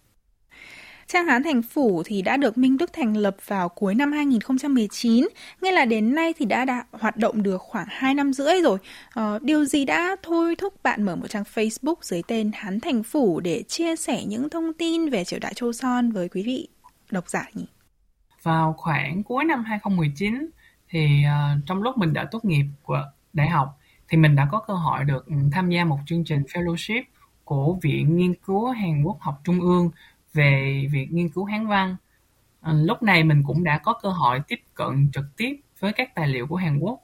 Trang 1.08 1.26
Hán 1.26 1.44
Thành 1.44 1.62
Phủ 1.62 2.04
thì 2.06 2.22
đã 2.22 2.38
được 2.38 2.58
Minh 2.58 2.78
Đức 2.78 2.94
thành 2.94 3.18
lập 3.18 3.36
vào 3.48 3.70
cuối 3.70 3.96
năm 3.96 4.12
2019, 4.12 5.28
nghĩa 5.62 5.72
là 5.72 5.86
đến 5.86 6.16
nay 6.16 6.34
thì 6.38 6.46
đã, 6.46 6.66
đã 6.66 6.86
hoạt 6.92 7.18
động 7.18 7.44
được 7.44 7.62
khoảng 7.62 7.88
2 7.90 8.14
năm 8.14 8.34
rưỡi 8.34 8.62
rồi. 8.64 8.78
Ờ, 9.14 9.40
điều 9.42 9.66
gì 9.66 9.86
đã 9.86 10.16
thôi 10.24 10.56
thúc 10.56 10.84
bạn 10.84 11.04
mở 11.04 11.16
một 11.16 11.28
trang 11.30 11.44
Facebook 11.54 11.96
dưới 12.02 12.22
tên 12.28 12.52
Hán 12.54 12.80
Thành 12.80 13.04
Phủ 13.04 13.40
để 13.40 13.64
chia 13.68 13.96
sẻ 13.96 14.24
những 14.26 14.50
thông 14.50 14.74
tin 14.74 15.10
về 15.10 15.24
triều 15.24 15.40
đại 15.40 15.54
Châu 15.54 15.74
Son 15.74 16.12
với 16.12 16.30
quý 16.30 16.44
vị 16.44 16.68
độc 17.12 17.30
giả 17.30 17.46
nhỉ? 17.54 17.66
Vào 18.46 18.74
khoảng 18.78 19.24
cuối 19.24 19.44
năm 19.46 19.64
2019 19.64 20.50
thì 20.90 21.24
uh, 21.26 21.66
trong 21.66 21.82
lúc 21.82 21.98
mình 21.98 22.14
đã 22.14 22.28
tốt 22.32 22.46
nghiệp 22.46 22.66
của 22.84 23.04
đại 23.34 23.50
học 23.50 23.80
thì 24.10 24.18
mình 24.18 24.36
đã 24.36 24.48
có 24.52 24.60
cơ 24.60 24.74
hội 24.74 25.04
được 25.04 25.26
ừ, 25.26 25.36
tham 25.52 25.70
gia 25.70 25.86
một 25.86 26.00
chương 26.06 26.24
trình 26.24 26.44
fellowship 26.44 27.04
của 27.44 27.78
Viện 27.82 28.18
Nghiên 28.18 28.34
cứu 28.34 28.70
Hàn 28.70 29.04
Quốc 29.04 29.18
học 29.22 29.42
Trung 29.44 29.62
ương 29.62 29.90
về 30.34 30.86
việc 30.92 31.08
nghiên 31.12 31.30
cứu 31.30 31.46
Hán 31.46 31.68
văn. 31.68 31.96
Ờ, 32.62 32.74
lúc 32.74 33.04
này 33.04 33.24
mình 33.24 33.44
cũng 33.48 33.64
đã 33.64 33.78
có 33.78 33.94
cơ 33.94 34.10
hội 34.10 34.42
tiếp 34.48 34.60
cận 34.74 35.10
trực 35.14 35.26
tiếp 35.38 35.56
với 35.80 35.94
các 35.94 36.16
tài 36.16 36.28
liệu 36.28 36.48
của 36.48 36.56
Hàn 36.56 36.80
Quốc 36.80 37.00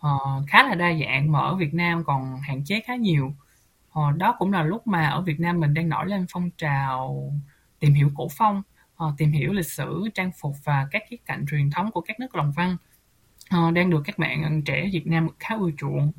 ờ, 0.00 0.10
khá 0.48 0.62
là 0.62 0.74
đa 0.74 0.92
dạng 1.00 1.32
mà 1.32 1.38
ở 1.40 1.54
Việt 1.54 1.74
Nam 1.74 2.04
còn 2.04 2.40
hạn 2.40 2.64
chế 2.64 2.80
khá 2.86 2.96
nhiều. 2.96 3.34
Đó 4.16 4.36
cũng 4.38 4.52
là 4.52 4.62
lúc 4.62 4.86
mà 4.86 5.08
ở 5.08 5.20
Việt 5.20 5.40
Nam 5.40 5.60
mình 5.60 5.74
đang 5.74 5.88
nổi 5.88 6.06
lên 6.06 6.26
phong 6.30 6.50
trào 6.50 7.32
tìm 7.80 7.94
hiểu 7.94 8.10
cổ 8.16 8.28
phong 8.36 8.62
uh, 9.04 9.14
tìm 9.18 9.32
hiểu 9.32 9.52
lịch 9.52 9.70
sử, 9.70 10.08
trang 10.14 10.30
phục 10.40 10.54
và 10.64 10.88
các 10.90 11.02
khía 11.10 11.16
cạnh 11.26 11.46
truyền 11.50 11.70
thống 11.70 11.90
của 11.90 12.00
các 12.00 12.20
nước 12.20 12.34
đồng 12.34 12.52
văn 12.56 12.76
uh, 13.56 13.74
đang 13.74 13.90
được 13.90 14.02
các 14.04 14.18
bạn 14.18 14.62
trẻ 14.62 14.88
Việt 14.92 15.06
Nam 15.06 15.28
khá 15.38 15.54
ưa 15.54 15.70
chuộng. 15.78 16.12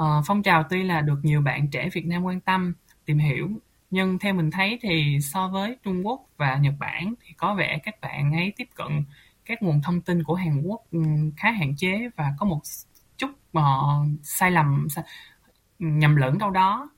Uh, 0.00 0.24
phong 0.26 0.42
trào 0.42 0.62
tuy 0.70 0.82
là 0.82 1.00
được 1.00 1.18
nhiều 1.22 1.40
bạn 1.40 1.68
trẻ 1.68 1.88
Việt 1.92 2.06
Nam 2.06 2.24
quan 2.24 2.40
tâm, 2.40 2.74
tìm 3.04 3.18
hiểu, 3.18 3.50
nhưng 3.90 4.18
theo 4.18 4.34
mình 4.34 4.50
thấy 4.50 4.78
thì 4.82 5.18
so 5.22 5.48
với 5.48 5.76
Trung 5.82 6.06
Quốc 6.06 6.20
và 6.36 6.56
Nhật 6.56 6.74
Bản 6.78 7.14
thì 7.20 7.34
có 7.36 7.54
vẻ 7.54 7.78
các 7.82 8.00
bạn 8.00 8.32
ấy 8.32 8.52
tiếp 8.56 8.68
cận 8.74 9.04
các 9.44 9.62
nguồn 9.62 9.80
thông 9.82 10.00
tin 10.00 10.22
của 10.24 10.34
Hàn 10.34 10.62
Quốc 10.62 10.82
ừ, 10.92 11.00
khá 11.36 11.50
hạn 11.50 11.76
chế 11.76 12.08
và 12.16 12.34
có 12.38 12.46
một 12.46 12.60
chút 13.16 13.30
uh, 13.58 13.62
sai 14.22 14.50
lầm 14.50 14.86
nhầm 15.78 16.16
lẫn 16.16 16.38
đâu 16.38 16.50
đó 16.50 16.90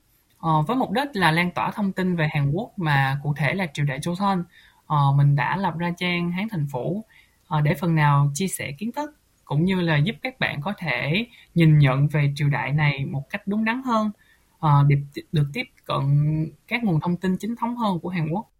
uh, 0.47 0.67
với 0.67 0.77
mục 0.77 0.91
đích 0.91 1.07
là 1.13 1.31
lan 1.31 1.51
tỏa 1.51 1.71
thông 1.71 1.91
tin 1.91 2.15
về 2.15 2.29
Hàn 2.31 2.51
Quốc 2.51 2.79
mà 2.79 3.19
cụ 3.23 3.33
thể 3.37 3.53
là 3.53 3.67
triều 3.73 3.85
đại 3.85 3.99
Joseon 3.99 4.43
uh, 4.93 5.15
mình 5.15 5.35
đã 5.35 5.57
lập 5.57 5.77
ra 5.77 5.91
trang 5.97 6.31
Hán 6.31 6.49
Thành 6.49 6.67
Phủ 6.71 7.05
uh, 7.57 7.63
để 7.63 7.73
phần 7.73 7.95
nào 7.95 8.31
chia 8.33 8.47
sẻ 8.47 8.71
kiến 8.77 8.91
thức 8.91 9.15
cũng 9.45 9.65
như 9.65 9.81
là 9.81 9.97
giúp 9.97 10.15
các 10.21 10.39
bạn 10.39 10.61
có 10.61 10.73
thể 10.77 11.25
nhìn 11.55 11.77
nhận 11.77 12.07
về 12.07 12.33
triều 12.35 12.49
đại 12.49 12.71
này 12.71 13.05
một 13.05 13.29
cách 13.29 13.41
đúng 13.45 13.65
đắn 13.65 13.81
hơn 13.83 14.11
uh, 14.65 14.87
được 15.31 15.45
tiếp 15.53 15.63
cận 15.85 16.01
các 16.67 16.83
nguồn 16.83 16.99
thông 16.99 17.17
tin 17.17 17.37
chính 17.37 17.55
thống 17.55 17.75
hơn 17.75 17.99
của 17.99 18.09
Hàn 18.09 18.29
Quốc. 18.29 18.51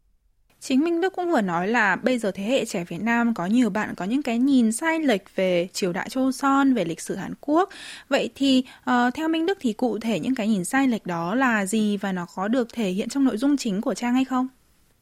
Chính 0.62 0.84
Minh 0.84 1.02
Đức 1.02 1.14
cũng 1.16 1.32
vừa 1.32 1.42
nói 1.42 1.68
là 1.68 1.96
bây 1.96 2.20
giờ 2.20 2.32
thế 2.32 2.44
hệ 2.44 2.66
trẻ 2.66 2.84
Việt 2.84 3.02
Nam 3.02 3.34
có 3.34 3.46
nhiều 3.46 3.70
bạn 3.70 3.96
có 3.96 4.06
những 4.06 4.24
cái 4.24 4.38
nhìn 4.38 4.72
sai 4.72 5.00
lệch 5.00 5.36
về 5.36 5.68
triều 5.74 5.94
đại 5.94 6.10
Châu 6.10 6.32
Son, 6.32 6.74
về 6.74 6.86
lịch 6.86 7.02
sử 7.02 7.16
Hàn 7.16 7.34
Quốc. 7.42 7.70
Vậy 8.10 8.30
thì 8.36 8.64
uh, 8.90 9.14
theo 9.14 9.28
Minh 9.28 9.46
Đức 9.46 9.58
thì 9.62 9.74
cụ 9.74 10.00
thể 10.00 10.20
những 10.20 10.36
cái 10.36 10.48
nhìn 10.48 10.66
sai 10.66 10.88
lệch 10.88 11.06
đó 11.06 11.36
là 11.36 11.66
gì 11.66 11.98
và 11.98 12.12
nó 12.12 12.26
có 12.36 12.48
được 12.48 12.68
thể 12.74 12.90
hiện 12.90 13.10
trong 13.10 13.24
nội 13.24 13.38
dung 13.38 13.58
chính 13.58 13.82
của 13.82 13.94
trang 13.94 14.14
hay 14.14 14.26
không? 14.26 14.48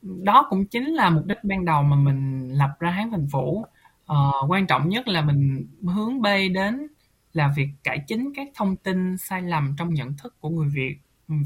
Đó 0.02 0.48
cũng 0.50 0.66
chính 0.66 0.86
là 0.86 1.10
mục 1.10 1.26
đích 1.26 1.44
ban 1.44 1.66
đầu 1.66 1.84
mà 1.84 1.96
mình 1.96 2.50
lập 2.50 2.70
ra 2.80 2.92
hán 2.92 3.12
thành 3.12 3.28
phủ 3.32 3.66
ờ, 4.06 4.32
quan 4.48 4.68
trọng 4.68 4.90
nhất 4.90 5.08
là 5.08 5.22
mình 5.22 5.68
hướng 5.84 6.22
bay 6.22 6.50
đến 6.50 6.88
là 7.34 7.54
việc 7.56 7.68
cải 7.84 8.00
chính 8.08 8.34
các 8.36 8.48
thông 8.56 8.76
tin 8.76 9.18
sai 9.18 9.42
lầm 9.42 9.76
trong 9.78 9.94
nhận 9.94 10.18
thức 10.18 10.36
của 10.40 10.50
người 10.50 10.68
Việt 10.70 10.98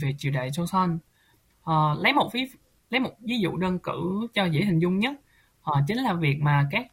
về 0.02 0.16
triều 0.18 0.32
đại 0.32 0.50
Joseon. 0.50 0.98
Ờ, 1.64 1.98
lấy 2.00 2.14
một 2.14 2.30
ví 2.34 2.48
lấy 2.90 3.00
một 3.00 3.12
ví 3.20 3.40
dụ 3.40 3.58
đơn 3.58 3.80
cử 3.80 4.28
cho 4.34 4.46
dễ 4.46 4.62
hình 4.62 4.80
dung 4.80 5.00
nhất 5.00 5.16
ờ, 5.64 5.82
chính 5.88 5.98
là 5.98 6.14
việc 6.14 6.40
mà 6.42 6.68
các 6.72 6.88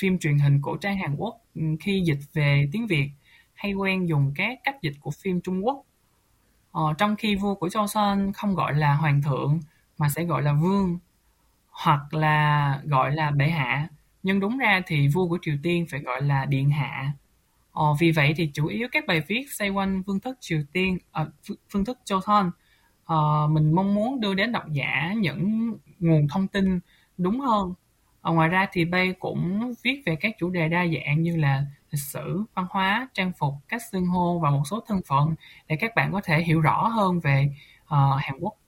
phim 0.00 0.18
truyền 0.18 0.38
hình 0.38 0.60
cổ 0.62 0.76
trang 0.76 0.98
Hàn 0.98 1.16
Quốc 1.16 1.40
ừ, 1.54 1.62
khi 1.80 2.02
dịch 2.06 2.18
về 2.32 2.68
tiếng 2.72 2.86
Việt 2.86 3.10
hay 3.54 3.72
quen 3.72 4.08
dùng 4.08 4.32
các 4.36 4.58
cách 4.64 4.82
dịch 4.82 4.94
của 5.00 5.10
phim 5.10 5.40
Trung 5.40 5.66
Quốc. 5.66 5.84
Ờ, 6.72 6.82
trong 6.98 7.16
khi 7.16 7.34
vua 7.34 7.54
của 7.54 7.68
Joseon 7.68 8.32
không 8.32 8.54
gọi 8.54 8.74
là 8.74 8.94
hoàng 8.94 9.22
thượng 9.22 9.60
mà 9.98 10.08
sẽ 10.08 10.24
gọi 10.24 10.42
là 10.42 10.52
vương 10.52 10.98
hoặc 11.84 12.14
là 12.14 12.80
gọi 12.84 13.12
là 13.12 13.30
bệ 13.30 13.48
hạ. 13.48 13.88
Nhưng 14.22 14.40
đúng 14.40 14.58
ra 14.58 14.82
thì 14.86 15.08
vua 15.08 15.28
của 15.28 15.38
Triều 15.42 15.54
Tiên 15.62 15.86
phải 15.90 16.00
gọi 16.00 16.22
là 16.22 16.44
điện 16.44 16.70
hạ. 16.70 17.12
Ờ, 17.72 17.84
vì 18.00 18.12
vậy 18.12 18.34
thì 18.36 18.50
chủ 18.54 18.66
yếu 18.66 18.88
các 18.92 19.04
bài 19.06 19.22
viết 19.28 19.46
xoay 19.52 19.70
quanh 19.70 20.02
phương 20.06 20.20
thức 20.20 20.38
Triều 20.40 20.62
Tiên 20.72 20.98
à, 21.12 21.26
phương 21.70 21.84
thức 21.84 21.98
Joseon 22.04 22.50
ờ, 23.04 23.48
mình 23.50 23.72
mong 23.72 23.94
muốn 23.94 24.20
đưa 24.20 24.34
đến 24.34 24.52
độc 24.52 24.64
giả 24.72 25.12
những 25.16 25.72
nguồn 25.98 26.28
thông 26.28 26.48
tin 26.48 26.80
đúng 27.18 27.40
hơn. 27.40 27.74
Ờ, 28.22 28.32
ngoài 28.32 28.48
ra 28.48 28.66
thì 28.72 28.84
Bay 28.84 29.12
cũng 29.18 29.72
viết 29.82 30.02
về 30.06 30.16
các 30.16 30.34
chủ 30.38 30.50
đề 30.50 30.68
đa 30.68 30.86
dạng 30.86 31.22
như 31.22 31.36
là 31.36 31.64
lịch 31.90 32.00
sử, 32.00 32.44
văn 32.54 32.66
hóa, 32.70 33.08
trang 33.14 33.32
phục, 33.38 33.54
cách 33.68 33.82
xưng 33.92 34.06
hô 34.06 34.38
và 34.38 34.50
một 34.50 34.62
số 34.70 34.80
thân 34.88 35.00
phận 35.06 35.34
để 35.68 35.76
các 35.80 35.94
bạn 35.96 36.12
có 36.12 36.20
thể 36.24 36.42
hiểu 36.42 36.60
rõ 36.60 36.88
hơn 36.88 37.20
về 37.20 37.52
uh, 37.84 38.20
Hàn 38.20 38.38
Quốc. 38.40 38.59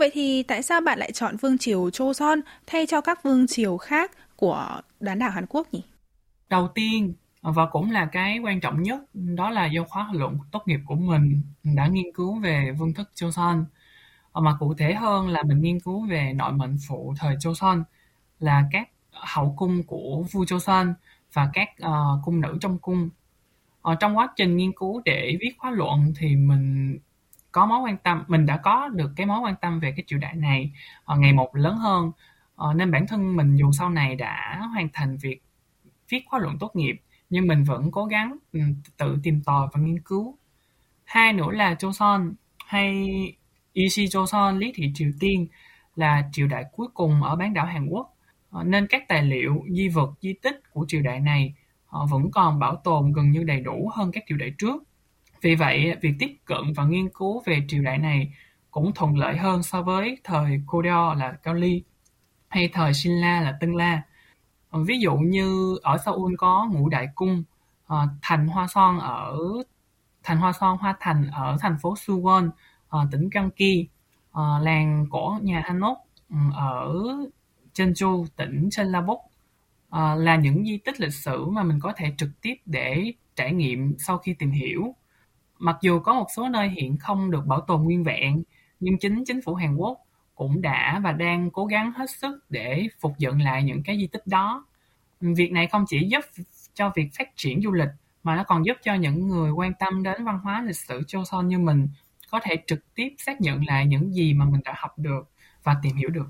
Vậy 0.00 0.10
thì 0.12 0.42
tại 0.42 0.62
sao 0.62 0.80
bạn 0.80 0.98
lại 0.98 1.12
chọn 1.12 1.36
vương 1.36 1.58
triều 1.58 1.88
Joseon 1.88 2.40
thay 2.66 2.86
cho 2.86 3.00
các 3.00 3.22
vương 3.22 3.46
triều 3.46 3.76
khác 3.76 4.10
của 4.36 4.80
bán 5.00 5.18
đảo 5.18 5.30
Hàn 5.30 5.46
Quốc 5.48 5.74
nhỉ? 5.74 5.82
Đầu 6.48 6.68
tiên 6.74 7.14
và 7.42 7.66
cũng 7.66 7.90
là 7.90 8.08
cái 8.12 8.38
quan 8.38 8.60
trọng 8.60 8.82
nhất 8.82 9.00
đó 9.12 9.50
là 9.50 9.66
do 9.66 9.84
khóa 9.84 10.10
luận 10.12 10.38
tốt 10.52 10.62
nghiệp 10.66 10.80
của 10.86 10.94
mình 10.94 11.42
đã 11.62 11.86
nghiên 11.86 12.12
cứu 12.14 12.40
về 12.40 12.72
vương 12.78 12.94
thức 12.94 13.10
Joseon 13.14 13.64
ờ, 14.32 14.40
mà 14.40 14.56
cụ 14.60 14.74
thể 14.74 14.94
hơn 14.94 15.28
là 15.28 15.42
mình 15.42 15.60
nghiên 15.60 15.80
cứu 15.80 16.06
về 16.06 16.32
nội 16.32 16.52
mệnh 16.52 16.76
phụ 16.88 17.14
thời 17.18 17.36
Joseon 17.36 17.82
là 18.38 18.64
các 18.72 18.88
hậu 19.10 19.54
cung 19.56 19.82
của 19.82 20.24
vua 20.32 20.44
Joseon 20.44 20.92
và 21.32 21.50
các 21.52 21.68
uh, 21.82 22.24
cung 22.24 22.40
nữ 22.40 22.58
trong 22.60 22.78
cung. 22.78 23.08
Ở 23.82 23.94
trong 23.94 24.16
quá 24.16 24.28
trình 24.36 24.56
nghiên 24.56 24.72
cứu 24.72 25.02
để 25.04 25.36
viết 25.40 25.54
khóa 25.58 25.70
luận 25.70 26.12
thì 26.18 26.36
mình 26.36 26.98
có 27.52 27.66
mối 27.66 27.80
quan 27.80 27.96
tâm 27.96 28.24
mình 28.28 28.46
đã 28.46 28.56
có 28.56 28.88
được 28.88 29.10
cái 29.16 29.26
mối 29.26 29.40
quan 29.40 29.54
tâm 29.60 29.80
về 29.80 29.92
cái 29.96 30.04
triều 30.06 30.18
đại 30.18 30.34
này 30.34 30.72
uh, 31.12 31.18
ngày 31.18 31.32
một 31.32 31.56
lớn 31.56 31.76
hơn. 31.76 32.12
Uh, 32.70 32.76
nên 32.76 32.90
bản 32.90 33.06
thân 33.06 33.36
mình 33.36 33.56
dù 33.56 33.70
sau 33.72 33.90
này 33.90 34.16
đã 34.16 34.60
hoàn 34.72 34.88
thành 34.92 35.16
việc 35.16 35.42
viết 36.08 36.22
khóa 36.26 36.40
luận 36.40 36.58
tốt 36.58 36.76
nghiệp 36.76 36.96
nhưng 37.30 37.46
mình 37.46 37.64
vẫn 37.64 37.90
cố 37.90 38.04
gắng 38.04 38.36
ừ, 38.52 38.60
tự 38.96 39.18
tìm 39.22 39.42
tòi 39.42 39.68
và 39.72 39.80
nghiên 39.80 40.00
cứu. 40.00 40.38
Hai 41.04 41.32
nữa 41.32 41.50
là 41.50 41.74
Joseon 41.74 42.32
hay 42.66 43.08
Ishi 43.72 44.06
Joseon 44.06 44.58
lý 44.58 44.72
thị 44.74 44.92
Triều 44.94 45.10
Tiên 45.20 45.46
là 45.96 46.28
triều 46.32 46.46
đại 46.46 46.64
cuối 46.72 46.88
cùng 46.94 47.22
ở 47.22 47.36
bán 47.36 47.54
đảo 47.54 47.66
Hàn 47.66 47.86
Quốc. 47.86 48.16
Ờ, 48.50 48.64
nên 48.64 48.86
các 48.86 49.08
tài 49.08 49.22
liệu 49.22 49.64
di 49.70 49.88
vật 49.88 50.10
di 50.20 50.32
tích 50.42 50.60
của 50.72 50.84
triều 50.88 51.02
đại 51.02 51.20
này 51.20 51.54
họ 51.86 52.06
vẫn 52.10 52.30
còn 52.32 52.58
bảo 52.58 52.76
tồn 52.76 53.12
gần 53.12 53.30
như 53.30 53.42
đầy 53.42 53.60
đủ 53.60 53.90
hơn 53.94 54.10
các 54.12 54.24
triều 54.28 54.38
đại 54.38 54.52
trước 54.58 54.82
vì 55.42 55.54
vậy, 55.54 55.96
việc 56.00 56.14
tiếp 56.18 56.36
cận 56.44 56.72
và 56.76 56.84
nghiên 56.84 57.08
cứu 57.08 57.42
về 57.46 57.64
triều 57.68 57.82
đại 57.82 57.98
này 57.98 58.32
cũng 58.70 58.92
thuận 58.94 59.18
lợi 59.18 59.36
hơn 59.36 59.62
so 59.62 59.82
với 59.82 60.18
thời 60.24 60.62
Goryeo 60.66 61.14
là 61.14 61.32
Cao 61.32 61.54
Ly 61.54 61.82
hay 62.48 62.68
thời 62.72 62.94
Shinla 62.94 63.40
là 63.40 63.56
Tân 63.60 63.72
La. 63.72 64.02
Ví 64.72 64.98
dụ 65.00 65.16
như 65.16 65.78
ở 65.82 65.98
Seoul 65.98 66.34
có 66.38 66.68
Ngũ 66.72 66.88
Đại 66.88 67.08
Cung, 67.14 67.44
à, 67.88 67.96
thành 68.22 68.48
Hoa 68.48 68.66
Son 68.66 68.98
ở 68.98 69.38
thành 70.22 70.38
Hoa 70.38 70.52
Son 70.52 70.78
Hoa 70.78 70.96
Thành 71.00 71.26
ở 71.32 71.56
thành 71.60 71.76
phố 71.82 71.94
Suwon, 71.94 72.50
à, 72.90 72.98
tỉnh 73.10 73.28
Gyeonggi, 73.34 73.88
à, 74.32 74.42
làng 74.62 75.06
cổ 75.10 75.38
nhà 75.42 75.62
Hanok 75.64 75.98
ừ, 76.30 76.36
ở 76.54 76.94
Jeonju, 77.74 78.26
tỉnh 78.36 78.68
Jeollabuk 78.68 79.18
là 80.16 80.36
những 80.36 80.64
di 80.64 80.78
tích 80.78 81.00
lịch 81.00 81.14
sử 81.14 81.46
mà 81.46 81.62
mình 81.62 81.78
có 81.80 81.92
thể 81.96 82.14
trực 82.18 82.28
tiếp 82.40 82.54
để 82.66 83.12
trải 83.36 83.52
nghiệm 83.52 83.94
sau 83.98 84.18
khi 84.18 84.34
tìm 84.34 84.50
hiểu. 84.50 84.94
Mặc 85.60 85.76
dù 85.80 86.00
có 86.00 86.14
một 86.14 86.26
số 86.36 86.48
nơi 86.48 86.68
hiện 86.68 86.96
không 86.98 87.30
được 87.30 87.46
bảo 87.46 87.60
tồn 87.60 87.82
nguyên 87.82 88.04
vẹn, 88.04 88.42
nhưng 88.80 88.98
chính 88.98 89.24
chính 89.24 89.40
phủ 89.42 89.54
Hàn 89.54 89.76
Quốc 89.76 89.98
cũng 90.34 90.62
đã 90.62 91.00
và 91.04 91.12
đang 91.12 91.50
cố 91.50 91.66
gắng 91.66 91.92
hết 91.92 92.10
sức 92.10 92.44
để 92.48 92.88
phục 93.00 93.18
dựng 93.18 93.42
lại 93.42 93.62
những 93.62 93.82
cái 93.82 93.98
di 93.98 94.06
tích 94.06 94.26
đó. 94.26 94.66
Việc 95.20 95.52
này 95.52 95.66
không 95.66 95.84
chỉ 95.88 96.08
giúp 96.08 96.24
cho 96.74 96.92
việc 96.96 97.08
phát 97.18 97.28
triển 97.36 97.62
du 97.62 97.72
lịch 97.72 97.88
mà 98.22 98.36
nó 98.36 98.44
còn 98.44 98.66
giúp 98.66 98.76
cho 98.82 98.94
những 98.94 99.28
người 99.28 99.50
quan 99.50 99.72
tâm 99.78 100.02
đến 100.02 100.24
văn 100.24 100.38
hóa 100.38 100.62
lịch 100.62 100.76
sử 100.76 101.00
Joseon 101.00 101.42
như 101.42 101.58
mình 101.58 101.88
có 102.30 102.40
thể 102.42 102.56
trực 102.66 102.94
tiếp 102.94 103.08
xác 103.18 103.40
nhận 103.40 103.66
lại 103.66 103.86
những 103.86 104.14
gì 104.14 104.34
mà 104.34 104.44
mình 104.44 104.60
đã 104.64 104.74
học 104.76 104.98
được 104.98 105.30
và 105.62 105.76
tìm 105.82 105.96
hiểu 105.96 106.10
được. 106.10 106.26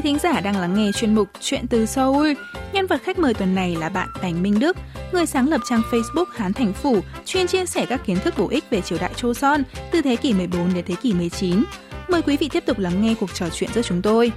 Quý 0.00 0.04
thính 0.04 0.18
giả 0.18 0.40
đang 0.40 0.56
lắng 0.56 0.74
nghe 0.74 0.90
chuyên 0.92 1.14
mục 1.14 1.28
Chuyện 1.40 1.66
từ 1.70 1.86
Seoul. 1.86 2.32
Nhân 2.72 2.86
vật 2.86 3.02
khách 3.02 3.18
mời 3.18 3.34
tuần 3.34 3.54
này 3.54 3.76
là 3.76 3.88
bạn 3.88 4.08
Bành 4.22 4.42
Minh 4.42 4.58
Đức, 4.58 4.76
người 5.12 5.26
sáng 5.26 5.48
lập 5.48 5.60
trang 5.68 5.82
Facebook 5.90 6.24
Hán 6.34 6.52
Thành 6.52 6.72
Phủ, 6.72 7.00
chuyên 7.24 7.46
chia 7.46 7.66
sẻ 7.66 7.86
các 7.88 8.00
kiến 8.06 8.16
thức 8.16 8.34
bổ 8.38 8.48
ích 8.48 8.64
về 8.70 8.80
triều 8.80 8.98
đại 9.00 9.12
Joseon 9.14 9.62
từ 9.92 10.02
thế 10.02 10.16
kỷ 10.16 10.34
14 10.34 10.74
đến 10.74 10.84
thế 10.88 10.94
kỷ 11.02 11.14
19. 11.14 11.64
Mời 12.08 12.22
quý 12.22 12.36
vị 12.36 12.48
tiếp 12.52 12.64
tục 12.66 12.78
lắng 12.78 13.02
nghe 13.02 13.14
cuộc 13.20 13.34
trò 13.34 13.48
chuyện 13.48 13.70
giữa 13.74 13.82
chúng 13.82 14.02
tôi. 14.02 14.32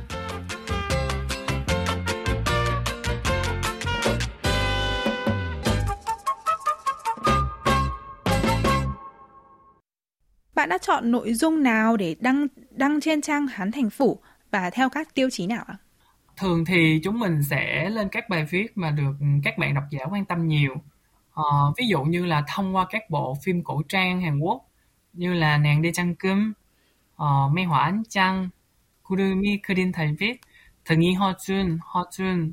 Bạn 10.56 10.70
đã 10.70 10.78
chọn 10.78 11.12
nội 11.12 11.34
dung 11.34 11.64
nào 11.64 11.98
để 11.98 12.16
đăng 12.20 12.48
đăng 12.72 13.02
trên 13.02 13.22
trang 13.22 13.48
Hán 13.48 13.72
Thành 13.72 13.90
Phủ 13.90 14.20
và 14.54 14.70
theo 14.70 14.90
các 14.90 15.16
tiêu 15.16 15.30
chí 15.32 15.48
nào 15.48 15.64
ạ? 15.68 15.78
Thường 16.38 16.66
thì 16.66 17.02
chúng 17.04 17.20
mình 17.20 17.44
sẽ 17.44 17.90
lên 17.90 18.10
các 18.10 18.30
bài 18.30 18.46
viết 18.50 18.78
mà 18.78 18.92
được 18.92 19.14
các 19.44 19.58
bạn 19.58 19.74
độc 19.74 19.84
giả 19.92 20.06
quan 20.12 20.26
tâm 20.26 20.48
nhiều. 20.48 20.76
À, 21.36 21.44
ví 21.78 21.88
dụ 21.88 22.04
như 22.04 22.26
là 22.26 22.44
thông 22.48 22.76
qua 22.76 22.86
các 22.90 23.10
bộ 23.10 23.38
phim 23.44 23.64
cổ 23.64 23.82
trang 23.90 24.22
Hàn 24.22 24.40
Quốc 24.40 24.62
như 25.14 25.34
là 25.34 25.58
Nàng 25.58 25.82
đi 25.82 25.92
chăn 25.94 26.16
Cơm, 26.16 26.54
uh, 27.16 27.52
Mê 27.54 27.64
Hỏa 27.64 27.84
Ánh 27.84 28.04
Trăng, 28.10 28.50
Kurumi 29.04 29.60
Kurin 29.68 29.92
Thầy 29.92 30.16
Viết, 30.20 30.42
Thần 30.86 31.00
nghi 31.00 31.14
Ho 31.14 31.32
Jun, 31.32 31.78
Ho 31.82 32.04
Jun, 32.12 32.52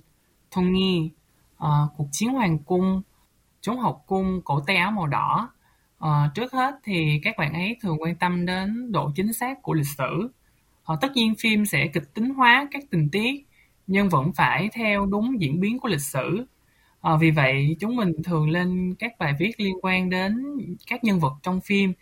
Thung 0.50 0.72
Nghi, 0.72 1.10
uh, 1.64 1.68
Cuộc 1.96 2.08
Chiến 2.12 2.28
Hoàng 2.28 2.58
Cung, 2.58 3.02
Trốn 3.60 3.78
học 3.78 4.02
cung, 4.06 4.40
Cổ 4.44 4.60
tay 4.66 4.76
áo 4.76 4.90
màu 4.90 5.06
đỏ. 5.06 5.50
Uh, 6.04 6.34
trước 6.34 6.52
hết 6.52 6.74
thì 6.84 7.20
các 7.22 7.34
bạn 7.38 7.52
ấy 7.52 7.76
thường 7.82 8.02
quan 8.02 8.16
tâm 8.16 8.46
đến 8.46 8.92
độ 8.92 9.10
chính 9.14 9.32
xác 9.32 9.62
của 9.62 9.74
lịch 9.74 9.86
sử 9.98 10.30
Ờ, 10.90 10.96
tất 11.00 11.12
nhiên 11.14 11.34
phim 11.38 11.66
sẽ 11.66 11.86
kịch 11.86 12.14
tính 12.14 12.30
hóa 12.30 12.68
các 12.70 12.84
tình 12.90 13.08
tiết 13.10 13.46
nhưng 13.86 14.08
vẫn 14.08 14.32
phải 14.32 14.68
theo 14.72 15.06
đúng 15.06 15.40
diễn 15.40 15.60
biến 15.60 15.78
của 15.78 15.88
lịch 15.88 16.00
sử. 16.00 16.46
À, 17.02 17.16
vì 17.20 17.30
vậy 17.30 17.76
chúng 17.80 17.96
mình 17.96 18.12
thường 18.24 18.50
lên 18.50 18.94
các 18.98 19.18
bài 19.18 19.34
viết 19.38 19.60
liên 19.60 19.74
quan 19.82 20.10
đến 20.10 20.44
các 20.86 21.04
nhân 21.04 21.20
vật 21.20 21.32
trong 21.42 21.60
phim 21.60 21.92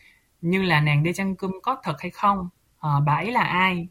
như 0.41 0.63
là 0.63 0.81
nàng 0.81 1.03
Đê 1.03 1.13
Chăn 1.13 1.37
Cung 1.37 1.53
có 1.63 1.77
thật 1.83 2.01
hay 2.01 2.11
không, 2.11 2.49
à, 2.81 2.91
bà 3.07 3.15
ấy 3.15 3.33
là 3.33 3.43
ai, 3.43 3.89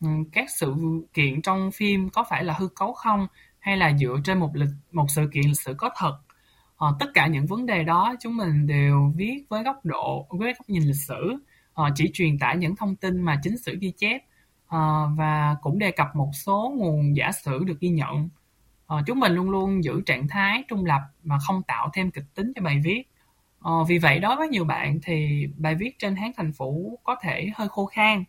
ừ, 0.00 0.08
các 0.32 0.50
sự 0.50 0.74
kiện 1.14 1.42
trong 1.42 1.70
phim 1.70 2.08
có 2.08 2.24
phải 2.30 2.44
là 2.44 2.54
hư 2.58 2.68
cấu 2.68 2.92
không 2.92 3.26
hay 3.58 3.76
là 3.76 3.92
dựa 3.98 4.16
trên 4.24 4.38
một 4.38 4.50
lịch 4.56 4.68
một 4.92 5.06
sự 5.08 5.30
kiện 5.32 5.44
lịch 5.44 5.60
sử 5.60 5.74
có 5.78 5.90
thật. 5.96 6.18
À, 6.78 6.88
tất 7.00 7.06
cả 7.14 7.26
những 7.26 7.46
vấn 7.46 7.66
đề 7.66 7.82
đó 7.84 8.14
chúng 8.20 8.36
mình 8.36 8.66
đều 8.66 9.12
viết 9.16 9.44
với 9.48 9.62
góc 9.62 9.84
độ 9.84 10.26
với 10.30 10.52
góc 10.52 10.68
nhìn 10.68 10.82
lịch 10.82 11.02
sử, 11.08 11.34
à, 11.74 11.84
chỉ 11.94 12.10
truyền 12.12 12.38
tải 12.38 12.56
những 12.56 12.76
thông 12.76 12.96
tin 12.96 13.22
mà 13.22 13.40
chính 13.42 13.58
sử 13.58 13.76
ghi 13.80 13.92
chép 13.96 14.22
Ờ, 14.68 15.08
và 15.16 15.56
cũng 15.62 15.78
đề 15.78 15.90
cập 15.90 16.16
một 16.16 16.30
số 16.32 16.74
nguồn 16.76 17.16
giả 17.16 17.32
sử 17.32 17.64
được 17.64 17.80
ghi 17.80 17.88
nhận. 17.88 18.28
Ờ, 18.86 19.02
chúng 19.06 19.20
mình 19.20 19.32
luôn 19.34 19.50
luôn 19.50 19.84
giữ 19.84 20.00
trạng 20.06 20.28
thái 20.28 20.64
trung 20.68 20.84
lập 20.84 21.00
mà 21.24 21.38
không 21.38 21.62
tạo 21.62 21.90
thêm 21.92 22.10
kịch 22.10 22.24
tính 22.34 22.52
cho 22.56 22.62
bài 22.62 22.80
viết. 22.84 23.02
Ờ, 23.60 23.84
vì 23.84 23.98
vậy 23.98 24.18
đối 24.18 24.36
với 24.36 24.48
nhiều 24.48 24.64
bạn 24.64 24.98
thì 25.02 25.46
bài 25.56 25.74
viết 25.74 25.98
trên 25.98 26.16
Hán 26.16 26.30
Thành 26.36 26.52
Phủ 26.52 26.98
có 27.04 27.16
thể 27.22 27.50
hơi 27.54 27.68
khô 27.68 27.86
khan. 27.86 28.24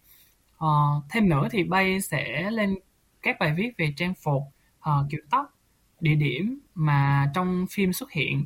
Ờ, 0.58 0.68
thêm 1.10 1.30
nữa 1.30 1.48
thì 1.52 1.64
Bay 1.64 2.02
sẽ 2.02 2.52
lên 2.52 2.76
các 3.22 3.40
bài 3.40 3.54
viết 3.58 3.72
về 3.78 3.94
trang 3.98 4.14
phục, 4.24 4.44
uh, 4.90 5.10
kiểu 5.10 5.22
tóc, 5.30 5.54
địa 6.00 6.16
điểm 6.16 6.60
mà 6.76 7.32
trong 7.34 7.66
phim 7.72 7.94
xuất 7.94 8.12
hiện 8.12 8.46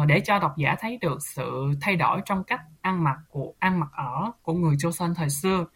uh, 0.00 0.06
để 0.06 0.20
cho 0.20 0.38
độc 0.38 0.56
giả 0.56 0.76
thấy 0.80 0.98
được 1.00 1.18
sự 1.22 1.74
thay 1.80 1.96
đổi 1.96 2.20
trong 2.24 2.44
cách 2.44 2.60
ăn 2.80 3.04
mặc 3.04 3.18
của 3.28 3.52
ăn 3.58 3.80
mặc 3.80 3.88
ở 3.92 4.30
của 4.42 4.52
người 4.52 4.76
Joseon 4.76 5.14
thời 5.14 5.30
xưa. 5.30 5.66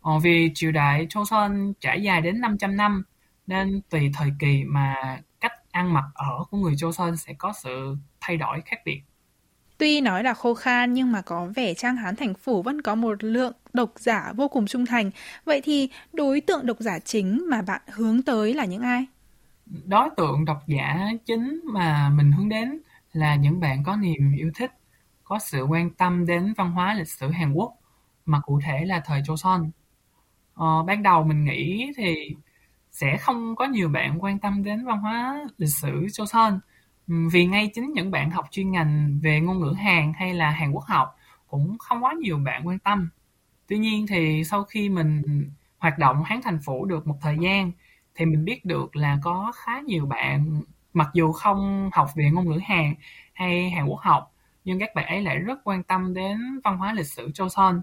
Ờ, 0.00 0.18
vì 0.18 0.50
triều 0.54 0.72
đại 0.72 1.06
Joseon 1.06 1.72
trải 1.80 2.02
dài 2.02 2.20
đến 2.20 2.40
500 2.40 2.76
năm 2.76 3.02
nên 3.46 3.80
tùy 3.90 4.10
thời 4.14 4.30
kỳ 4.38 4.64
mà 4.64 4.94
cách 5.40 5.52
ăn 5.70 5.94
mặc 5.94 6.04
ở 6.14 6.44
của 6.50 6.58
người 6.58 6.74
Joseon 6.74 7.16
sẽ 7.16 7.32
có 7.38 7.52
sự 7.62 7.96
thay 8.20 8.36
đổi 8.36 8.60
khác 8.64 8.80
biệt. 8.84 9.02
Tuy 9.78 10.00
nói 10.00 10.24
là 10.24 10.34
khô 10.34 10.54
khan 10.54 10.94
nhưng 10.94 11.12
mà 11.12 11.22
có 11.22 11.48
vẻ 11.56 11.74
Trang 11.74 11.96
Hán 11.96 12.16
Thành 12.16 12.34
Phủ 12.34 12.62
vẫn 12.62 12.82
có 12.82 12.94
một 12.94 13.24
lượng 13.24 13.52
độc 13.72 13.92
giả 13.96 14.32
vô 14.36 14.48
cùng 14.48 14.66
trung 14.66 14.86
thành. 14.86 15.10
Vậy 15.44 15.60
thì 15.64 15.88
đối 16.12 16.40
tượng 16.40 16.66
độc 16.66 16.76
giả 16.80 16.98
chính 16.98 17.44
mà 17.50 17.62
bạn 17.62 17.80
hướng 17.92 18.22
tới 18.22 18.54
là 18.54 18.64
những 18.64 18.82
ai? 18.82 19.06
Đối 19.86 20.08
tượng 20.16 20.44
độc 20.44 20.62
giả 20.66 21.08
chính 21.26 21.60
mà 21.64 22.08
mình 22.08 22.32
hướng 22.32 22.48
đến 22.48 22.80
là 23.12 23.34
những 23.34 23.60
bạn 23.60 23.82
có 23.84 23.96
niềm 23.96 24.32
yêu 24.38 24.50
thích, 24.54 24.72
có 25.24 25.38
sự 25.38 25.62
quan 25.62 25.90
tâm 25.90 26.26
đến 26.26 26.54
văn 26.56 26.70
hóa 26.70 26.94
lịch 26.94 27.08
sử 27.08 27.30
Hàn 27.30 27.52
Quốc, 27.52 27.72
mà 28.26 28.40
cụ 28.40 28.60
thể 28.64 28.84
là 28.84 29.02
thời 29.04 29.22
Joseon. 29.22 29.70
Ờ, 30.60 30.82
ban 30.82 31.02
đầu 31.02 31.24
mình 31.24 31.44
nghĩ 31.44 31.92
thì 31.96 32.36
sẽ 32.90 33.16
không 33.16 33.56
có 33.56 33.64
nhiều 33.64 33.88
bạn 33.88 34.24
quan 34.24 34.38
tâm 34.38 34.64
đến 34.64 34.84
văn 34.84 34.98
hóa 34.98 35.44
lịch 35.58 35.70
sử 35.70 36.06
Joseon 36.06 36.58
ừ, 37.08 37.14
vì 37.32 37.46
ngay 37.46 37.70
chính 37.74 37.92
những 37.92 38.10
bạn 38.10 38.30
học 38.30 38.46
chuyên 38.50 38.70
ngành 38.70 39.20
về 39.22 39.40
ngôn 39.40 39.60
ngữ 39.60 39.72
Hàn 39.72 40.12
hay 40.16 40.34
là 40.34 40.50
Hàn 40.50 40.72
Quốc 40.72 40.84
học 40.84 41.16
cũng 41.48 41.78
không 41.78 42.04
quá 42.04 42.14
nhiều 42.20 42.38
bạn 42.38 42.68
quan 42.68 42.78
tâm. 42.78 43.10
Tuy 43.68 43.78
nhiên 43.78 44.06
thì 44.06 44.44
sau 44.44 44.64
khi 44.64 44.88
mình 44.88 45.22
hoạt 45.78 45.98
động 45.98 46.22
Hán 46.24 46.40
Thành 46.42 46.58
Phủ 46.64 46.84
được 46.84 47.06
một 47.06 47.16
thời 47.20 47.36
gian 47.40 47.72
thì 48.14 48.24
mình 48.26 48.44
biết 48.44 48.64
được 48.64 48.96
là 48.96 49.18
có 49.22 49.52
khá 49.56 49.80
nhiều 49.80 50.06
bạn 50.06 50.62
mặc 50.92 51.08
dù 51.14 51.32
không 51.32 51.90
học 51.92 52.08
về 52.16 52.30
ngôn 52.30 52.48
ngữ 52.48 52.60
Hàn 52.64 52.94
hay 53.32 53.70
Hàn 53.70 53.86
Quốc 53.86 54.00
học 54.00 54.32
nhưng 54.64 54.78
các 54.78 54.94
bạn 54.94 55.06
ấy 55.06 55.22
lại 55.22 55.38
rất 55.38 55.58
quan 55.64 55.82
tâm 55.82 56.14
đến 56.14 56.60
văn 56.64 56.78
hóa 56.78 56.92
lịch 56.92 57.06
sử 57.06 57.28
Joseon 57.28 57.80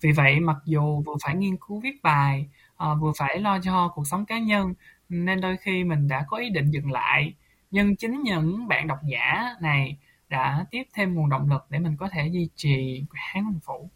vì 0.00 0.12
vậy, 0.12 0.40
mặc 0.40 0.56
dù 0.64 1.02
vừa 1.06 1.14
phải 1.22 1.36
nghiên 1.36 1.56
cứu 1.56 1.80
viết 1.80 2.02
bài, 2.02 2.48
ờ, 2.76 2.94
vừa 2.94 3.12
phải 3.18 3.40
lo 3.40 3.58
cho 3.62 3.92
cuộc 3.94 4.06
sống 4.06 4.26
cá 4.26 4.38
nhân, 4.38 4.74
nên 5.08 5.40
đôi 5.40 5.56
khi 5.56 5.84
mình 5.84 6.08
đã 6.08 6.24
có 6.28 6.36
ý 6.36 6.50
định 6.50 6.70
dừng 6.70 6.92
lại. 6.92 7.34
Nhưng 7.70 7.96
chính 7.96 8.22
những 8.22 8.68
bạn 8.68 8.86
độc 8.86 8.98
giả 9.10 9.54
này 9.60 9.98
đã 10.28 10.64
tiếp 10.70 10.82
thêm 10.94 11.14
nguồn 11.14 11.30
động 11.30 11.50
lực 11.50 11.66
để 11.70 11.78
mình 11.78 11.96
có 11.96 12.08
thể 12.12 12.28
duy 12.32 12.48
trì 12.56 13.04
Hán 13.12 13.44
Văn 13.44 13.60
Phủ. 13.66 13.90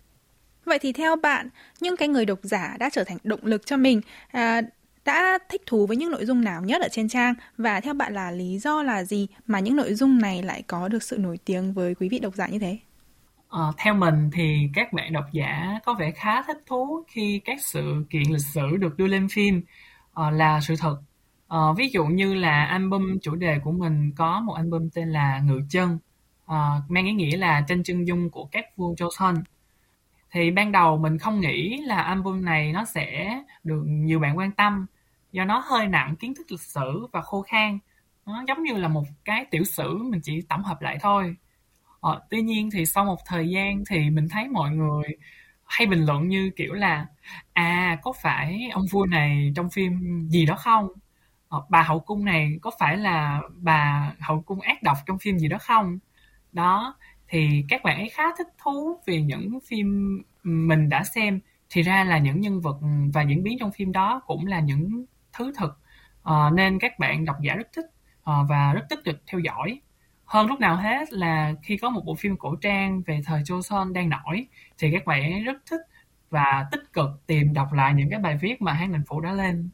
Vậy 0.65 0.79
thì 0.79 0.93
theo 0.93 1.17
bạn, 1.17 1.49
những 1.81 1.97
cái 1.97 2.09
người 2.09 2.27
độc 2.27 2.39
giả 2.43 2.77
đã 2.79 2.91
trở 2.93 3.05
thành 3.05 3.19
động 3.25 3.41
lực 3.43 3.67
cho 3.67 3.77
mình 3.77 4.01
à, 4.31 4.61
đã 5.05 5.39
thích 5.49 5.63
thú 5.67 5.87
với 5.87 5.97
những 5.97 6.11
nội 6.11 6.25
dung 6.25 6.45
nào 6.45 6.63
nhất 6.63 6.83
ở 6.83 6.89
trên 6.89 7.09
trang 7.09 7.35
và 7.59 7.81
theo 7.81 7.95
bạn 7.95 8.15
là 8.15 8.31
lý 8.31 8.59
do 8.59 8.83
là 8.83 9.05
gì 9.05 9.27
mà 9.47 9.61
những 9.61 9.77
nội 9.77 9.95
dung 9.95 10.19
này 10.19 10.43
lại 10.43 10.63
có 10.63 10.89
được 10.89 11.03
sự 11.03 11.19
nổi 11.19 11.39
tiếng 11.45 11.73
với 11.73 11.95
quý 11.95 12.09
vị 12.09 12.19
độc 12.19 12.35
giả 12.35 12.47
như 12.47 12.59
thế? 12.59 12.79
Ờ, 13.55 13.73
theo 13.77 13.95
mình 13.95 14.31
thì 14.33 14.69
các 14.75 14.93
bạn 14.93 15.13
độc 15.13 15.25
giả 15.33 15.79
có 15.85 15.95
vẻ 15.95 16.11
khá 16.11 16.43
thích 16.43 16.63
thú 16.67 17.05
khi 17.09 17.41
các 17.45 17.59
sự 17.63 18.07
kiện 18.11 18.23
lịch 18.23 18.45
sử 18.55 18.77
được 18.77 18.97
đưa 18.97 19.07
lên 19.07 19.29
phim 19.29 19.63
ờ, 20.13 20.31
là 20.31 20.61
sự 20.61 20.75
thật. 20.79 20.97
Ờ, 21.49 21.73
ví 21.73 21.89
dụ 21.89 22.05
như 22.05 22.35
là 22.35 22.65
album 22.65 23.19
chủ 23.23 23.35
đề 23.35 23.59
của 23.59 23.73
mình 23.73 24.13
có 24.17 24.41
một 24.41 24.55
album 24.55 24.89
tên 24.95 25.09
là 25.09 25.41
Ngự 25.41 25.61
Chân, 25.69 25.99
ờ, 26.47 26.81
mang 26.89 27.07
ý 27.07 27.13
nghĩa 27.13 27.37
là 27.37 27.65
tranh 27.69 27.83
chân 27.83 28.07
dung 28.07 28.31
của 28.31 28.45
các 28.45 28.77
vua 28.77 28.95
Joseon. 28.95 29.43
Thì 30.31 30.51
ban 30.51 30.73
đầu 30.73 30.99
mình 30.99 31.19
không 31.19 31.41
nghĩ 31.41 31.77
là 31.77 32.03
album 32.03 32.45
này 32.45 32.73
nó 32.73 32.85
sẽ 32.85 33.39
được 33.65 33.83
nhiều 33.87 34.19
bạn 34.21 34.39
quan 34.39 34.51
tâm 34.53 34.87
do 35.33 35.45
nó 35.45 35.65
hơi 35.67 35.87
nặng 35.87 36.17
kiến 36.17 36.35
thức 36.35 36.47
lịch 36.51 36.61
sử 36.61 37.07
và 37.13 37.23
khô 37.23 37.43
khan. 37.43 37.79
Nó 38.27 38.45
giống 38.49 38.63
như 38.63 38.75
là 38.75 38.89
một 38.89 39.05
cái 39.25 39.47
tiểu 39.51 39.65
sử 39.65 39.99
mình 39.99 40.21
chỉ 40.25 40.43
tổng 40.49 40.63
hợp 40.63 40.83
lại 40.83 40.99
thôi 41.01 41.37
Ờ, 42.05 42.21
tuy 42.31 42.43
nhiên 42.43 42.71
thì 42.73 42.87
sau 42.87 43.05
một 43.05 43.17
thời 43.27 43.49
gian 43.49 43.85
thì 43.91 44.11
mình 44.11 44.29
thấy 44.31 44.49
mọi 44.49 44.71
người 44.71 45.05
hay 45.65 45.87
bình 45.87 46.05
luận 46.07 46.29
như 46.29 46.51
kiểu 46.57 46.73
là 46.75 47.07
à 47.53 47.99
có 48.03 48.13
phải 48.23 48.69
ông 48.73 48.83
vua 48.93 49.07
này 49.07 49.53
trong 49.57 49.71
phim 49.71 49.93
gì 50.31 50.47
đó 50.47 50.57
không? 50.59 50.89
Ờ, 51.49 51.63
bà 51.71 51.83
hậu 51.83 52.01
cung 52.01 52.25
này 52.25 52.59
có 52.63 52.71
phải 52.81 52.97
là 52.97 53.41
bà 53.57 54.13
hậu 54.21 54.43
cung 54.43 54.61
ác 54.61 54.83
độc 54.83 54.97
trong 55.07 55.19
phim 55.19 55.39
gì 55.39 55.49
đó 55.49 55.59
không? 55.61 55.99
Đó 56.53 56.97
thì 57.29 57.65
các 57.69 57.83
bạn 57.85 57.99
ấy 57.99 58.09
khá 58.11 58.25
thích 58.39 58.49
thú 58.65 59.01
vì 59.07 59.23
những 59.23 59.59
phim 59.69 60.19
mình 60.45 60.89
đã 60.89 61.05
xem. 61.05 61.41
Thì 61.71 61.83
ra 61.83 62.05
là 62.05 62.19
những 62.19 62.41
nhân 62.41 62.61
vật 62.61 62.77
và 63.15 63.23
diễn 63.23 63.43
biến 63.43 63.59
trong 63.61 63.73
phim 63.73 63.93
đó 63.93 64.23
cũng 64.27 64.47
là 64.47 64.61
những 64.61 65.05
thứ 65.33 65.53
thực. 65.59 65.79
Ờ, 66.23 66.51
nên 66.55 66.79
các 66.79 66.99
bạn 66.99 67.25
độc 67.25 67.37
giả 67.43 67.55
rất 67.55 67.69
thích 67.77 67.87
ờ, 68.25 68.45
và 68.49 68.73
rất 68.75 68.87
tích 68.91 68.99
cực 69.05 69.23
theo 69.27 69.41
dõi 69.41 69.81
hơn 70.25 70.47
lúc 70.47 70.61
nào 70.61 70.77
hết 70.77 71.13
là 71.13 71.55
khi 71.63 71.77
có 71.77 71.91
một 71.91 72.05
bộ 72.05 72.15
phim 72.15 72.37
cổ 72.37 72.57
trang 72.61 73.03
về 73.07 73.21
thời 73.25 73.43
Joseon 73.43 73.93
đang 73.93 74.09
nổi 74.09 74.47
thì 74.79 74.91
các 74.93 75.07
bạn 75.07 75.45
rất 75.45 75.57
thích 75.71 75.81
và 76.31 76.67
tích 76.73 76.93
cực 76.93 77.11
tìm 77.27 77.55
đọc 77.55 77.73
lại 77.73 77.95
những 77.95 78.11
cái 78.11 78.19
bài 78.19 78.39
viết 78.41 78.63
mà 78.63 78.73
Hán 78.73 78.93
Đình 78.93 79.03
Phủ 79.09 79.21
đã 79.21 79.33
lên. 79.33 79.69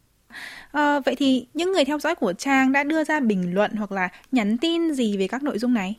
À, 0.73 1.01
vậy 1.01 1.15
thì 1.19 1.47
những 1.55 1.73
người 1.73 1.85
theo 1.85 1.99
dõi 1.99 2.15
của 2.15 2.33
Trang 2.33 2.73
đã 2.73 2.85
đưa 2.85 3.05
ra 3.05 3.21
bình 3.21 3.55
luận 3.55 3.73
hoặc 3.73 3.93
là 3.93 4.09
nhắn 4.33 4.59
tin 4.59 4.93
gì 4.93 5.17
về 5.17 5.29
các 5.29 5.43
nội 5.43 5.59
dung 5.59 5.75
này? 5.75 5.99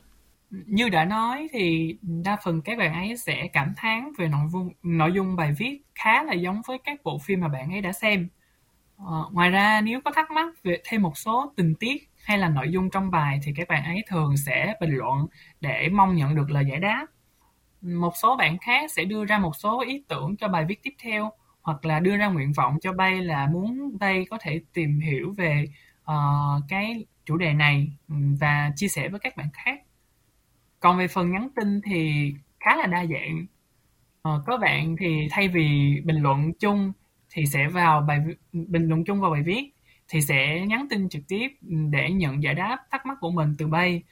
Như 0.50 0.90
đã 0.90 1.06
nói 1.06 1.48
thì 1.52 1.96
đa 2.02 2.38
phần 2.44 2.62
các 2.62 2.78
bạn 2.78 2.94
ấy 2.94 3.18
sẽ 3.18 3.48
cảm 3.54 3.74
thán 3.78 4.12
về 4.18 4.28
nội 4.28 4.50
dung 4.52 4.70
nội 4.84 5.12
dung 5.16 5.36
bài 5.36 5.54
viết 5.58 5.82
khá 5.96 6.24
là 6.24 6.34
giống 6.34 6.62
với 6.68 6.78
các 6.84 7.04
bộ 7.04 7.20
phim 7.20 7.40
mà 7.40 7.48
bạn 7.48 7.72
ấy 7.72 7.82
đã 7.82 7.92
xem. 7.92 8.28
À, 8.98 9.20
ngoài 9.32 9.50
ra 9.50 9.82
nếu 9.82 10.02
có 10.02 10.12
thắc 10.12 10.32
mắc 10.32 10.64
về 10.64 10.82
thêm 10.84 11.02
một 11.02 11.18
số 11.18 11.54
tình 11.56 11.76
tiết 11.76 12.11
hay 12.24 12.38
là 12.38 12.50
nội 12.50 12.72
dung 12.72 12.90
trong 12.90 13.12
bài 13.12 13.40
thì 13.44 13.54
các 13.56 13.68
bạn 13.68 13.84
ấy 13.84 14.04
thường 14.08 14.38
sẽ 14.38 14.74
bình 14.82 14.92
luận 14.92 15.28
để 15.62 15.90
mong 15.90 16.16
nhận 16.16 16.36
được 16.36 16.52
lời 16.52 16.66
giải 16.70 16.80
đáp. 16.80 17.06
Một 17.82 18.14
số 18.22 18.36
bạn 18.36 18.58
khác 18.58 18.92
sẽ 18.92 19.04
đưa 19.06 19.26
ra 19.26 19.38
một 19.38 19.56
số 19.56 19.84
ý 19.88 20.04
tưởng 20.08 20.38
cho 20.38 20.48
bài 20.48 20.66
viết 20.66 20.84
tiếp 20.84 20.94
theo 21.04 21.32
hoặc 21.62 21.86
là 21.86 22.00
đưa 22.00 22.18
ra 22.18 22.28
nguyện 22.28 22.54
vọng 22.54 22.78
cho 22.82 22.94
Bay 22.94 23.22
là 23.22 23.48
muốn 23.48 23.98
Bay 24.00 24.26
có 24.30 24.38
thể 24.42 24.62
tìm 24.74 25.00
hiểu 25.00 25.34
về 25.38 25.66
uh, 26.12 26.64
cái 26.68 27.06
chủ 27.26 27.38
đề 27.38 27.54
này 27.54 27.92
và 28.40 28.72
chia 28.76 28.88
sẻ 28.88 29.10
với 29.10 29.20
các 29.20 29.38
bạn 29.38 29.48
khác. 29.54 29.82
Còn 30.80 30.98
về 30.98 31.08
phần 31.08 31.32
nhắn 31.32 31.50
tin 31.56 31.82
thì 31.82 32.34
khá 32.60 32.76
là 32.76 32.86
đa 32.86 33.06
dạng. 33.06 33.46
Uh, 34.30 34.46
có 34.46 34.58
bạn 34.58 34.96
thì 35.00 35.28
thay 35.32 35.48
vì 35.48 36.02
bình 36.06 36.18
luận 36.18 36.54
chung 36.60 36.92
thì 37.30 37.46
sẽ 37.46 37.68
vào 37.68 38.02
bài 38.02 38.20
bình 38.54 38.88
luận 38.88 39.04
chung 39.06 39.22
vào 39.22 39.32
bài 39.32 39.44
viết 39.44 39.72
thì 40.12 40.22
sẽ 40.22 40.66
nhắn 40.68 40.88
tin 40.90 41.10
trực 41.10 41.22
tiếp 41.28 41.48
ừ, 41.70 41.76
để 41.90 42.12
nhận 42.12 42.44
giải 42.44 42.56
đáp 42.56 42.78
thắc 42.92 43.06
mắc 43.06 43.18
của 43.22 43.32
mình 43.32 43.56
từ 43.58 43.68
Bay. 43.68 44.04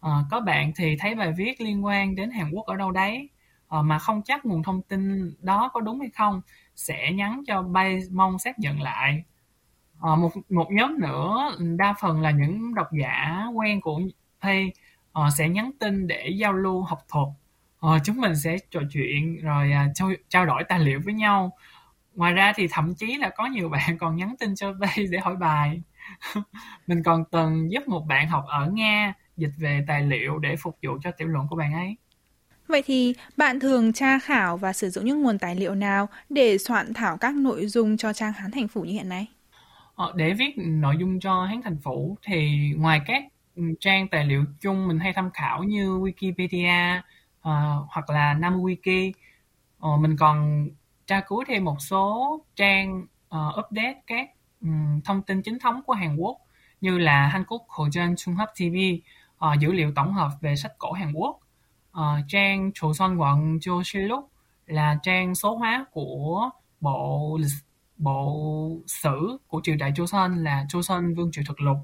À, 0.00 0.10
có 0.30 0.40
bạn 0.40 0.72
thì 0.76 0.96
thấy 1.00 1.14
bài 1.14 1.32
viết 1.36 1.60
liên 1.60 1.84
quan 1.84 2.14
đến 2.16 2.30
Hàn 2.30 2.50
Quốc 2.52 2.66
ở 2.66 2.76
đâu 2.76 2.90
đấy 2.90 3.28
à, 3.68 3.82
mà 3.82 3.98
không 3.98 4.22
chắc 4.24 4.44
nguồn 4.46 4.62
thông 4.62 4.82
tin 4.82 5.34
đó 5.40 5.70
có 5.72 5.80
đúng 5.80 6.00
hay 6.00 6.10
không 6.10 6.40
sẽ 6.76 7.12
nhắn 7.12 7.42
cho 7.46 7.62
Bay 7.62 7.98
mong 8.12 8.38
xác 8.38 8.58
nhận 8.58 8.82
lại. 8.82 9.24
À, 10.00 10.16
một 10.16 10.30
một 10.50 10.72
nhóm 10.72 11.00
nữa 11.00 11.54
ừ, 11.58 11.64
đa 11.78 11.94
phần 12.00 12.20
là 12.22 12.30
những 12.30 12.74
độc 12.74 12.88
giả 13.00 13.46
quen 13.54 13.80
của 13.80 14.00
Pay 14.42 14.72
à, 15.12 15.22
sẽ 15.38 15.48
nhắn 15.48 15.70
tin 15.80 16.06
để 16.06 16.28
giao 16.28 16.52
lưu 16.52 16.82
học 16.82 16.98
thuật. 17.08 17.28
À, 17.80 17.88
chúng 18.04 18.20
mình 18.20 18.36
sẽ 18.36 18.56
trò 18.70 18.80
chuyện 18.92 19.36
rồi 19.42 19.72
à, 19.72 19.88
trao, 19.94 20.10
trao 20.28 20.46
đổi 20.46 20.64
tài 20.68 20.78
liệu 20.80 21.00
với 21.04 21.14
nhau 21.14 21.52
ngoài 22.14 22.32
ra 22.32 22.52
thì 22.56 22.68
thậm 22.70 22.94
chí 22.94 23.16
là 23.16 23.30
có 23.36 23.46
nhiều 23.46 23.68
bạn 23.68 23.98
còn 23.98 24.16
nhắn 24.16 24.34
tin 24.40 24.54
cho 24.54 24.72
Bay 24.72 25.06
để 25.10 25.18
hỏi 25.18 25.36
bài 25.36 25.82
mình 26.86 27.02
còn 27.02 27.24
từng 27.30 27.72
giúp 27.72 27.88
một 27.88 28.06
bạn 28.08 28.28
học 28.28 28.44
ở 28.46 28.70
Nga 28.72 29.14
dịch 29.36 29.52
về 29.58 29.84
tài 29.88 30.02
liệu 30.02 30.38
để 30.38 30.56
phục 30.56 30.78
vụ 30.82 30.98
cho 31.02 31.10
tiểu 31.10 31.28
luận 31.28 31.46
của 31.50 31.56
bạn 31.56 31.72
ấy 31.72 31.96
Vậy 32.70 32.82
thì 32.86 33.14
bạn 33.36 33.60
thường 33.60 33.92
tra 33.92 34.18
khảo 34.18 34.56
và 34.56 34.72
sử 34.72 34.90
dụng 34.90 35.04
những 35.04 35.22
nguồn 35.22 35.38
tài 35.38 35.56
liệu 35.56 35.74
nào 35.74 36.08
để 36.28 36.58
soạn 36.58 36.94
thảo 36.94 37.16
các 37.16 37.34
nội 37.34 37.66
dung 37.66 37.96
cho 37.96 38.12
trang 38.12 38.32
Hán 38.32 38.50
Thành 38.50 38.68
Phủ 38.68 38.82
như 38.82 38.92
hiện 38.92 39.08
nay? 39.08 39.26
Ờ, 39.94 40.12
để 40.16 40.32
viết 40.32 40.54
nội 40.56 40.96
dung 41.00 41.20
cho 41.20 41.44
Hán 41.44 41.62
Thành 41.62 41.76
Phủ 41.82 42.16
thì 42.22 42.70
ngoài 42.76 43.00
các 43.06 43.22
trang 43.80 44.08
tài 44.08 44.24
liệu 44.24 44.44
chung 44.60 44.88
mình 44.88 44.98
hay 44.98 45.12
tham 45.12 45.30
khảo 45.34 45.64
như 45.64 45.88
Wikipedia 45.88 46.98
uh, 46.98 47.86
hoặc 47.88 48.10
là 48.10 48.34
NamuWiki, 48.34 49.12
uh, 49.86 50.00
mình 50.00 50.16
còn 50.16 50.68
tra 51.10 51.20
cứu 51.20 51.44
thêm 51.46 51.64
một 51.64 51.76
số 51.80 52.40
trang 52.56 53.06
uh, 53.36 53.58
update 53.58 54.00
các 54.06 54.30
um, 54.60 55.00
thông 55.04 55.22
tin 55.22 55.42
chính 55.42 55.58
thống 55.58 55.82
của 55.86 55.92
Hàn 55.92 56.16
Quốc 56.16 56.38
như 56.80 56.98
là 56.98 57.28
Hankook 57.28 57.66
Hojeon 57.68 58.16
Trung 58.16 58.34
Hấp 58.34 58.48
TV, 58.56 58.62
uh, 58.64 59.02
ờ, 59.38 59.54
dữ 59.60 59.72
liệu 59.72 59.92
tổng 59.96 60.12
hợp 60.12 60.30
về 60.40 60.56
sách 60.56 60.72
cổ 60.78 60.92
Hàn 60.92 61.12
Quốc, 61.12 61.40
uh, 61.98 62.02
trang 62.28 62.70
Son 62.94 63.16
Quận 63.16 63.58
Joshiluk 63.58 64.22
là 64.66 64.98
trang 65.02 65.34
số 65.34 65.56
hóa 65.56 65.84
của 65.92 66.50
bộ 66.80 67.38
bộ 67.96 68.70
sử 68.86 69.38
của 69.48 69.60
triều 69.64 69.76
đại 69.76 69.92
Joseon 69.92 70.42
là 70.42 70.64
Joseon 70.68 71.14
Vương 71.16 71.32
triều 71.32 71.44
thực 71.48 71.60
lục 71.60 71.78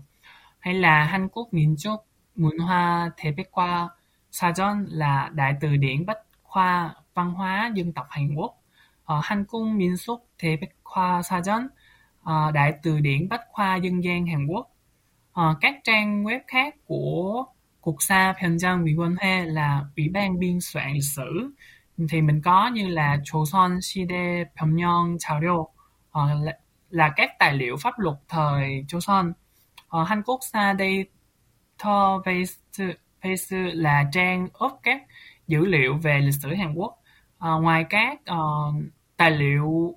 hay 0.58 0.74
là 0.74 1.04
Hàn 1.04 1.28
Quốc 1.28 1.48
Minjo 1.52 1.96
Moonho 2.36 3.08
Thepeqa 3.16 3.88
Sajon 4.32 4.86
là 4.88 5.30
đại 5.34 5.54
từ 5.60 5.76
điển 5.76 6.06
bách 6.06 6.18
khoa 6.42 6.94
văn 7.14 7.32
hóa 7.32 7.70
dân 7.74 7.92
tộc 7.92 8.06
Hàn 8.10 8.34
Quốc. 8.34 8.56
uh, 9.13 9.23
Han국 9.23 9.67
민속 9.67 10.29
대백과사전, 10.37 11.67
uh, 12.23 12.53
Đại 12.53 12.73
từ 12.83 12.99
điển 12.99 13.29
Bách 13.29 13.41
khoa 13.51 13.75
dân 13.75 14.03
gian 14.03 14.27
Hàn 14.27 14.47
Quốc. 14.47 14.67
Uh, 15.39 15.57
các 15.61 15.75
trang 15.83 16.23
web 16.23 16.39
khác 16.47 16.75
của 16.85 17.45
Cục 17.81 17.95
Sa 17.99 18.33
Pyeongjang 18.39 18.83
Wiwonhe 18.83 19.53
là 19.53 19.85
Ủy 19.97 20.09
ban 20.09 20.39
biên 20.39 20.59
soạn 20.61 20.93
lịch 20.93 21.03
sử 21.15 21.51
thì 22.09 22.21
mình 22.21 22.41
có 22.41 22.67
như 22.67 22.87
là 22.87 23.17
Choson 23.23 23.81
Shide 23.81 24.43
Pyongyang 24.55 25.17
Chaoryo 25.19 25.53
uh, 25.53 25.67
là, 26.13 26.57
là 26.89 27.13
các 27.15 27.31
tài 27.39 27.53
liệu 27.53 27.77
pháp 27.77 27.99
luật 27.99 28.17
thời 28.29 28.85
Joseon. 28.87 29.31
Uh, 30.01 30.07
Han국 30.07 30.39
Sa 30.51 30.75
Database 31.83 32.53
Base 33.23 33.57
là 33.73 34.03
trang 34.13 34.47
ốp 34.53 34.79
các 34.83 35.01
dữ 35.47 35.65
liệu 35.65 35.97
về 35.97 36.19
lịch 36.19 36.35
sử 36.41 36.53
Hàn 36.53 36.73
Quốc. 36.73 36.97
Uh, 37.37 37.63
ngoài 37.63 37.85
các 37.89 38.19
uh, 38.31 38.75
tài 39.16 39.30
liệu 39.30 39.96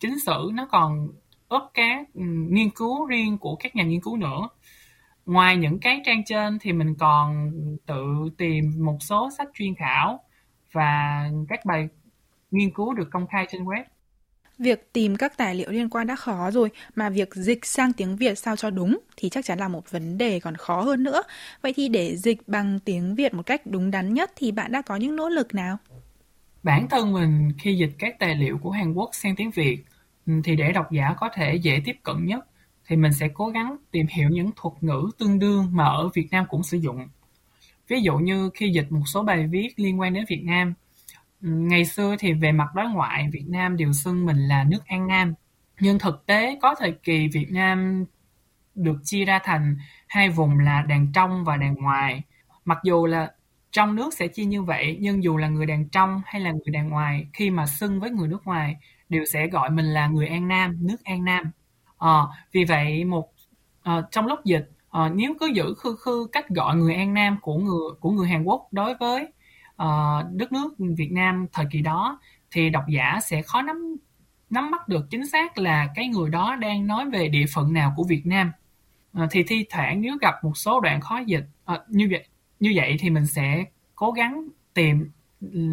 chính 0.00 0.20
sử 0.26 0.50
nó 0.54 0.68
còn 0.70 1.08
ốp 1.48 1.70
các 1.74 2.06
ừ, 2.14 2.22
nghiên 2.50 2.70
cứu 2.70 3.06
riêng 3.06 3.38
của 3.38 3.56
các 3.56 3.76
nhà 3.76 3.84
nghiên 3.84 4.00
cứu 4.00 4.16
nữa 4.16 4.48
ngoài 5.26 5.56
những 5.56 5.78
cái 5.78 6.00
trang 6.04 6.22
trên 6.26 6.58
thì 6.60 6.72
mình 6.72 6.94
còn 6.98 7.52
tự 7.86 8.04
tìm 8.38 8.72
một 8.78 8.96
số 9.00 9.30
sách 9.38 9.48
chuyên 9.54 9.74
khảo 9.74 10.20
và 10.72 11.24
các 11.48 11.64
bài 11.64 11.88
nghiên 12.50 12.70
cứu 12.70 12.94
được 12.94 13.08
công 13.10 13.26
khai 13.26 13.46
trên 13.50 13.64
web 13.64 13.84
Việc 14.58 14.92
tìm 14.92 15.16
các 15.16 15.36
tài 15.36 15.54
liệu 15.54 15.70
liên 15.70 15.88
quan 15.90 16.06
đã 16.06 16.16
khó 16.16 16.50
rồi, 16.50 16.70
mà 16.94 17.10
việc 17.10 17.34
dịch 17.34 17.66
sang 17.66 17.92
tiếng 17.92 18.16
Việt 18.16 18.38
sao 18.38 18.56
cho 18.56 18.70
đúng 18.70 18.98
thì 19.16 19.28
chắc 19.28 19.44
chắn 19.44 19.58
là 19.58 19.68
một 19.68 19.90
vấn 19.90 20.18
đề 20.18 20.40
còn 20.40 20.56
khó 20.56 20.82
hơn 20.82 21.02
nữa. 21.02 21.22
Vậy 21.62 21.72
thì 21.76 21.88
để 21.88 22.16
dịch 22.16 22.38
bằng 22.46 22.78
tiếng 22.84 23.14
Việt 23.14 23.34
một 23.34 23.46
cách 23.46 23.62
đúng 23.64 23.90
đắn 23.90 24.14
nhất 24.14 24.32
thì 24.36 24.52
bạn 24.52 24.72
đã 24.72 24.82
có 24.82 24.96
những 24.96 25.16
nỗ 25.16 25.28
lực 25.28 25.54
nào? 25.54 25.78
Bản 26.64 26.88
thân 26.88 27.12
mình 27.12 27.52
khi 27.58 27.76
dịch 27.76 27.92
các 27.98 28.18
tài 28.18 28.34
liệu 28.34 28.58
của 28.58 28.70
Hàn 28.70 28.92
Quốc 28.92 29.10
sang 29.12 29.36
tiếng 29.36 29.50
Việt 29.50 29.84
ừ, 30.26 30.32
thì 30.44 30.56
để 30.56 30.72
độc 30.72 30.92
giả 30.92 31.14
có 31.16 31.28
thể 31.34 31.54
dễ 31.54 31.80
tiếp 31.84 31.96
cận 32.02 32.26
nhất 32.26 32.46
thì 32.86 32.96
mình 32.96 33.12
sẽ 33.12 33.28
cố 33.34 33.48
gắng 33.48 33.76
tìm 33.90 34.06
hiểu 34.06 34.28
những 34.28 34.50
thuật 34.56 34.74
ngữ 34.80 35.10
tương 35.18 35.38
đương 35.38 35.68
mà 35.72 35.84
ở 35.84 36.08
Việt 36.14 36.28
Nam 36.30 36.44
cũng 36.48 36.62
sử 36.62 36.78
dụng. 36.78 37.08
Ví 37.88 38.00
dụ 38.00 38.16
như 38.16 38.50
khi 38.54 38.70
dịch 38.74 38.92
một 38.92 39.02
số 39.06 39.22
bài 39.22 39.46
viết 39.46 39.68
liên 39.76 40.00
quan 40.00 40.14
đến 40.14 40.24
Việt 40.28 40.42
Nam, 40.44 40.74
ừ, 41.42 41.48
ngày 41.48 41.84
xưa 41.84 42.16
thì 42.18 42.32
về 42.32 42.52
mặt 42.52 42.74
đối 42.74 42.88
ngoại 42.88 43.28
Việt 43.32 43.44
Nam 43.48 43.76
đều 43.76 43.92
xưng 43.92 44.26
mình 44.26 44.38
là 44.38 44.64
nước 44.64 44.86
An 44.86 45.06
Nam. 45.06 45.34
Nhưng 45.80 45.98
thực 45.98 46.26
tế 46.26 46.58
có 46.62 46.74
thời 46.78 46.92
kỳ 46.92 47.28
Việt 47.28 47.46
Nam 47.50 48.04
được 48.74 48.96
chia 49.04 49.24
ra 49.24 49.38
thành 49.44 49.76
hai 50.08 50.30
vùng 50.30 50.58
là 50.58 50.82
đàn 50.82 51.12
trong 51.14 51.44
và 51.44 51.56
đàn 51.56 51.74
ngoài. 51.74 52.22
Mặc 52.64 52.78
dù 52.84 53.06
là 53.06 53.32
trong 53.74 53.96
nước 53.96 54.14
sẽ 54.14 54.28
chia 54.28 54.44
như 54.44 54.62
vậy, 54.62 54.98
nhưng 55.00 55.22
dù 55.24 55.36
là 55.36 55.48
người 55.48 55.66
đàn 55.66 55.88
trong 55.88 56.22
hay 56.26 56.40
là 56.40 56.52
người 56.52 56.72
đàn 56.72 56.88
ngoài, 56.88 57.26
khi 57.32 57.50
mà 57.50 57.66
xưng 57.66 58.00
với 58.00 58.10
người 58.10 58.28
nước 58.28 58.46
ngoài 58.46 58.76
đều 59.08 59.24
sẽ 59.24 59.46
gọi 59.48 59.70
mình 59.70 59.84
là 59.84 60.08
người 60.08 60.26
An 60.26 60.48
Nam, 60.48 60.76
nước 60.80 61.04
An 61.04 61.24
Nam. 61.24 61.50
à, 61.98 62.10
vì 62.52 62.64
vậy 62.64 63.04
một 63.04 63.32
à, 63.82 64.02
trong 64.10 64.26
lúc 64.26 64.44
dịch 64.44 64.70
à, 64.90 65.08
nếu 65.14 65.34
cứ 65.40 65.46
giữ 65.46 65.74
khư 65.78 65.96
khư 65.96 66.26
cách 66.32 66.48
gọi 66.48 66.76
người 66.76 66.94
An 66.94 67.14
Nam 67.14 67.38
của 67.42 67.58
người 67.58 67.94
của 68.00 68.10
người 68.10 68.28
Hàn 68.28 68.44
Quốc 68.44 68.68
đối 68.72 68.94
với 68.94 69.32
à, 69.76 69.88
đất 70.32 70.52
nước 70.52 70.74
Việt 70.78 71.12
Nam 71.12 71.46
thời 71.52 71.66
kỳ 71.70 71.82
đó 71.82 72.20
thì 72.50 72.70
độc 72.70 72.84
giả 72.88 73.20
sẽ 73.22 73.42
khó 73.42 73.62
nắm 73.62 73.96
nắm 74.50 74.70
bắt 74.70 74.88
được 74.88 75.06
chính 75.10 75.26
xác 75.26 75.58
là 75.58 75.88
cái 75.94 76.08
người 76.08 76.30
đó 76.30 76.56
đang 76.56 76.86
nói 76.86 77.10
về 77.10 77.28
địa 77.28 77.44
phận 77.54 77.72
nào 77.72 77.92
của 77.96 78.04
Việt 78.04 78.22
Nam. 78.26 78.52
à, 79.12 79.28
thì 79.30 79.42
thi 79.48 79.64
thoảng 79.70 80.00
nếu 80.00 80.16
gặp 80.20 80.34
một 80.44 80.56
số 80.56 80.80
đoạn 80.80 81.00
khó 81.00 81.18
dịch 81.18 81.44
à, 81.64 81.78
như 81.88 82.08
vậy 82.10 82.24
như 82.64 82.72
vậy 82.76 82.96
thì 83.00 83.10
mình 83.10 83.26
sẽ 83.26 83.64
cố 83.94 84.10
gắng 84.10 84.48
tìm 84.74 85.10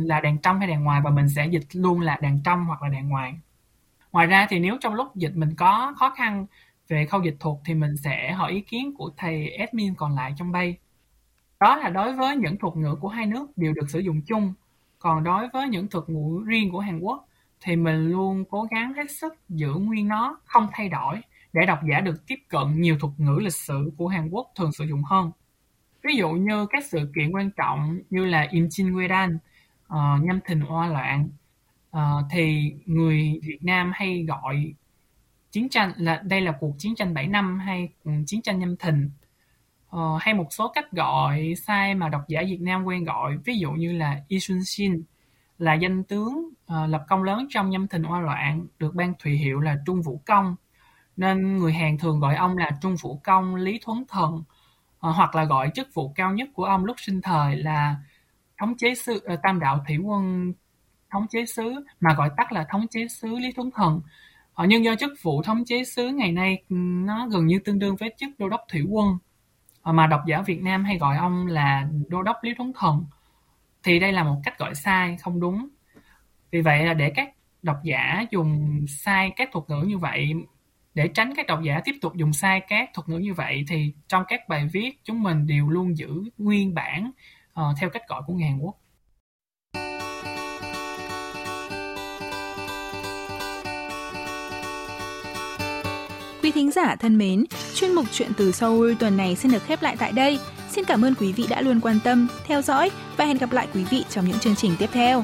là 0.08 0.20
đàn 0.20 0.38
trong 0.38 0.60
hay 0.60 0.68
đàn 0.68 0.84
ngoài 0.84 1.02
và 1.04 1.10
mình 1.12 1.30
sẽ 1.30 1.48
dịch 1.48 1.68
luôn 1.74 2.02
là 2.02 2.18
đàn 2.22 2.40
trong 2.44 2.66
hoặc 2.66 2.82
là 2.84 2.90
đàn 2.90 3.10
ngoài. 3.10 3.34
Ngoài 4.12 4.28
ra 4.28 4.48
thì 4.50 4.60
nếu 4.60 4.78
trong 4.82 4.94
lúc 4.94 5.16
dịch 5.16 5.36
mình 5.36 5.56
có 5.56 5.94
khó 5.98 6.10
khăn 6.10 6.46
về 6.88 7.06
khâu 7.06 7.22
dịch 7.24 7.36
thuật 7.40 7.56
thì 7.66 7.74
mình 7.74 7.98
sẽ 7.98 8.32
hỏi 8.32 8.52
ý 8.52 8.62
kiến 8.62 8.94
của 8.98 9.12
thầy 9.18 9.56
admin 9.56 9.96
còn 9.96 10.16
lại 10.16 10.34
trong 10.38 10.52
bay 10.52 10.78
đó 11.60 11.76
là 11.76 11.90
đối 11.90 12.14
với 12.14 12.38
những 12.38 12.58
thuật 12.58 12.76
ngữ 12.76 12.96
của 12.96 13.08
hai 13.08 13.26
nước 13.26 13.58
đều 13.58 13.74
được 13.74 13.90
sử 13.90 14.00
dụng 14.00 14.22
chung. 14.28 14.54
Còn 15.00 15.24
đối 15.24 15.48
với 15.54 15.70
những 15.70 15.88
thuật 15.88 16.10
ngữ 16.10 16.44
riêng 16.46 16.72
của 16.72 16.80
Hàn 16.80 17.00
Quốc 17.00 17.28
thì 17.62 17.76
mình 17.76 18.12
luôn 18.12 18.44
cố 18.50 18.68
gắng 18.72 18.94
hết 18.94 19.12
sức 19.12 19.34
giữ 19.50 19.74
nguyên 19.74 20.08
nó, 20.08 20.40
không 20.46 20.68
thay 20.72 20.90
đổi, 20.90 21.22
để 21.54 21.66
độc 21.66 21.80
giả 21.92 22.00
được 22.00 22.28
tiếp 22.28 22.36
cận 22.50 22.82
nhiều 22.82 22.98
thuật 23.00 23.14
ngữ 23.18 23.40
lịch 23.42 23.56
sử 23.56 23.92
của 23.98 24.08
Hàn 24.08 24.30
Quốc 24.30 24.48
thường 24.56 24.72
sử 24.72 24.86
dụng 24.86 25.04
hơn. 25.04 25.32
Ví 26.04 26.16
dụ 26.16 26.30
như 26.30 26.66
các 26.70 26.84
sự 26.86 27.12
kiện 27.16 27.32
quan 27.32 27.52
trọng 27.52 28.00
như 28.10 28.26
là 28.26 28.48
Im 28.52 28.68
Chin 28.70 28.94
Wedan, 28.94 29.36
uh, 29.36 29.42
ờ, 29.88 30.18
nhâm 30.22 30.40
thìn 30.46 30.64
oa 30.64 30.88
loạn, 30.88 31.30
uh, 31.98 32.02
thì 32.32 32.74
người 32.86 33.40
Việt 33.44 33.60
Nam 33.62 33.92
hay 33.96 34.26
gọi 34.28 34.74
chiến 35.52 35.70
tranh 35.70 35.94
là 35.98 36.22
đây 36.26 36.42
là 36.42 36.54
cuộc 36.60 36.76
chiến 36.78 36.96
tranh 36.96 37.14
7 37.14 37.28
năm 37.28 37.60
hay 37.60 37.90
chiến 38.28 38.42
tranh 38.42 38.60
nhâm 38.60 38.78
thìn. 38.78 39.10
Uh, 39.96 40.22
hay 40.22 40.34
một 40.34 40.48
số 40.50 40.72
cách 40.76 40.92
gọi 40.92 41.54
sai 41.56 41.96
mà 41.96 42.10
độc 42.10 42.22
giả 42.28 42.42
Việt 42.46 42.62
Nam 42.62 42.84
quen 42.84 43.04
gọi 43.04 43.38
ví 43.46 43.58
dụ 43.58 43.72
như 43.72 43.92
là 43.94 44.22
Y 44.28 44.40
Sun 44.40 44.64
Shin 44.66 45.04
là 45.58 45.74
danh 45.74 46.04
tướng 46.04 46.50
uh, 46.50 46.90
lập 46.90 47.06
công 47.10 47.24
lớn 47.24 47.48
trong 47.50 47.70
nhâm 47.70 47.88
thìn 47.88 48.04
oa 48.04 48.20
loạn 48.20 48.68
được 48.80 48.96
ban 48.96 49.14
thùy 49.20 49.34
hiệu 49.38 49.60
là 49.60 49.78
Trung 49.86 50.02
Vũ 50.02 50.22
Công. 50.26 50.56
Nên 51.18 51.58
người 51.58 51.74
Hàn 51.74 51.98
thường 51.98 52.20
gọi 52.20 52.36
ông 52.36 52.58
là 52.58 52.72
Trung 52.82 52.96
Vũ 53.02 53.22
Công 53.24 53.56
Lý 53.56 53.80
Thuấn 53.84 54.04
Thần 54.10 54.34
uh, 54.36 54.46
Ờ, 55.02 55.12
hoặc 55.12 55.36
là 55.36 55.44
gọi 55.46 55.72
chức 55.76 55.94
vụ 55.94 56.14
cao 56.16 56.34
nhất 56.34 56.50
của 56.54 56.66
ông 56.66 56.86
lúc 56.86 56.96
sinh 57.00 57.22
thời 57.22 57.56
là 57.56 57.96
thống 58.60 58.78
chế 58.78 58.96
sứ 58.96 59.16
uh, 59.34 59.40
Tam 59.44 59.60
Đạo 59.60 59.84
Thủy 59.88 59.98
Quân 59.98 60.54
thống 61.12 61.28
chế 61.30 61.46
sứ 61.46 61.86
mà 62.00 62.14
gọi 62.14 62.30
tắt 62.38 62.52
là 62.52 62.66
thống 62.70 62.88
chế 62.88 63.08
sứ 63.08 63.40
Lý 63.40 63.52
tuấn 63.56 63.72
Thần 63.72 64.02
Ờ, 64.54 64.66
nhưng 64.70 64.84
do 64.86 64.96
chức 64.96 65.12
vụ 65.22 65.42
thống 65.44 65.66
chế 65.66 65.84
sứ 65.84 66.08
ngày 66.10 66.32
nay 66.32 66.64
ừ, 66.70 66.76
nó 66.80 67.28
gần 67.28 67.48
như 67.48 67.60
tương 67.60 67.80
đương 67.80 67.96
với 67.96 68.14
chức 68.18 68.30
đô 68.40 68.50
đốc 68.50 68.62
thủy 68.70 68.82
quân. 68.90 69.18
Ờ, 69.82 69.92
mà 69.94 70.08
độc 70.08 70.22
giả 70.28 70.42
Việt 70.42 70.62
Nam 70.62 70.86
hay 70.86 70.98
gọi 70.98 71.18
ông 71.18 71.48
là 71.48 71.88
đô 72.08 72.24
đốc 72.24 72.38
Lý 72.44 72.54
Tuấn 72.58 72.72
Thần 72.80 73.06
thì 73.84 74.00
đây 74.00 74.12
là 74.14 74.24
một 74.24 74.42
cách 74.44 74.60
gọi 74.60 74.76
sai, 74.76 75.18
không 75.18 75.40
đúng. 75.40 75.68
Vì 76.52 76.62
vậy 76.62 76.86
là 76.86 76.94
để 76.94 77.12
các 77.16 77.30
độc 77.64 77.78
giả 77.84 78.26
dùng 78.32 78.86
sai 78.90 79.32
các 79.36 79.50
thuật 79.54 79.66
ngữ 79.70 79.84
như 79.88 79.98
vậy 79.98 80.34
để 80.94 81.08
tránh 81.08 81.34
các 81.36 81.48
độc 81.48 81.60
giả 81.64 81.82
tiếp 81.86 81.96
tục 82.02 82.16
dùng 82.16 82.34
sai 82.34 82.62
các 82.68 82.90
thuật 82.94 83.10
ngữ 83.10 83.18
như 83.18 83.34
vậy 83.34 83.66
thì 83.68 83.94
trong 84.08 84.24
các 84.28 84.50
bài 84.50 84.70
viết 84.74 85.00
chúng 85.04 85.24
mình 85.24 85.48
đều 85.48 85.70
luôn 85.70 85.98
giữ 85.98 86.10
nguyên 86.38 86.74
bản 86.74 87.12
uh, 87.60 87.66
theo 87.80 87.90
cách 87.90 88.08
gọi 88.08 88.22
của 88.28 88.34
người 88.34 88.44
Hàn 88.44 88.60
Quốc. 88.60 88.76
Quý 96.44 96.52
thính 96.52 96.72
giả 96.72 96.96
thân 96.96 97.18
mến, 97.18 97.46
chuyên 97.76 97.92
mục 97.92 98.06
chuyện 98.12 98.32
từ 98.38 98.52
Seoul 98.52 98.94
tuần 99.00 99.18
này 99.18 99.36
xin 99.36 99.52
được 99.52 99.64
khép 99.64 99.82
lại 99.82 99.96
tại 100.00 100.12
đây. 100.12 100.40
Xin 100.70 100.86
cảm 100.86 101.06
ơn 101.06 101.14
quý 101.20 101.34
vị 101.34 101.46
đã 101.50 101.62
luôn 101.62 101.80
quan 101.82 102.00
tâm, 102.04 102.28
theo 102.46 102.62
dõi 102.62 102.90
và 103.18 103.26
hẹn 103.26 103.38
gặp 103.38 103.52
lại 103.52 103.68
quý 103.74 103.84
vị 103.84 104.04
trong 104.10 104.26
những 104.26 104.40
chương 104.40 104.56
trình 104.56 104.72
tiếp 104.80 104.90
theo. 104.94 105.24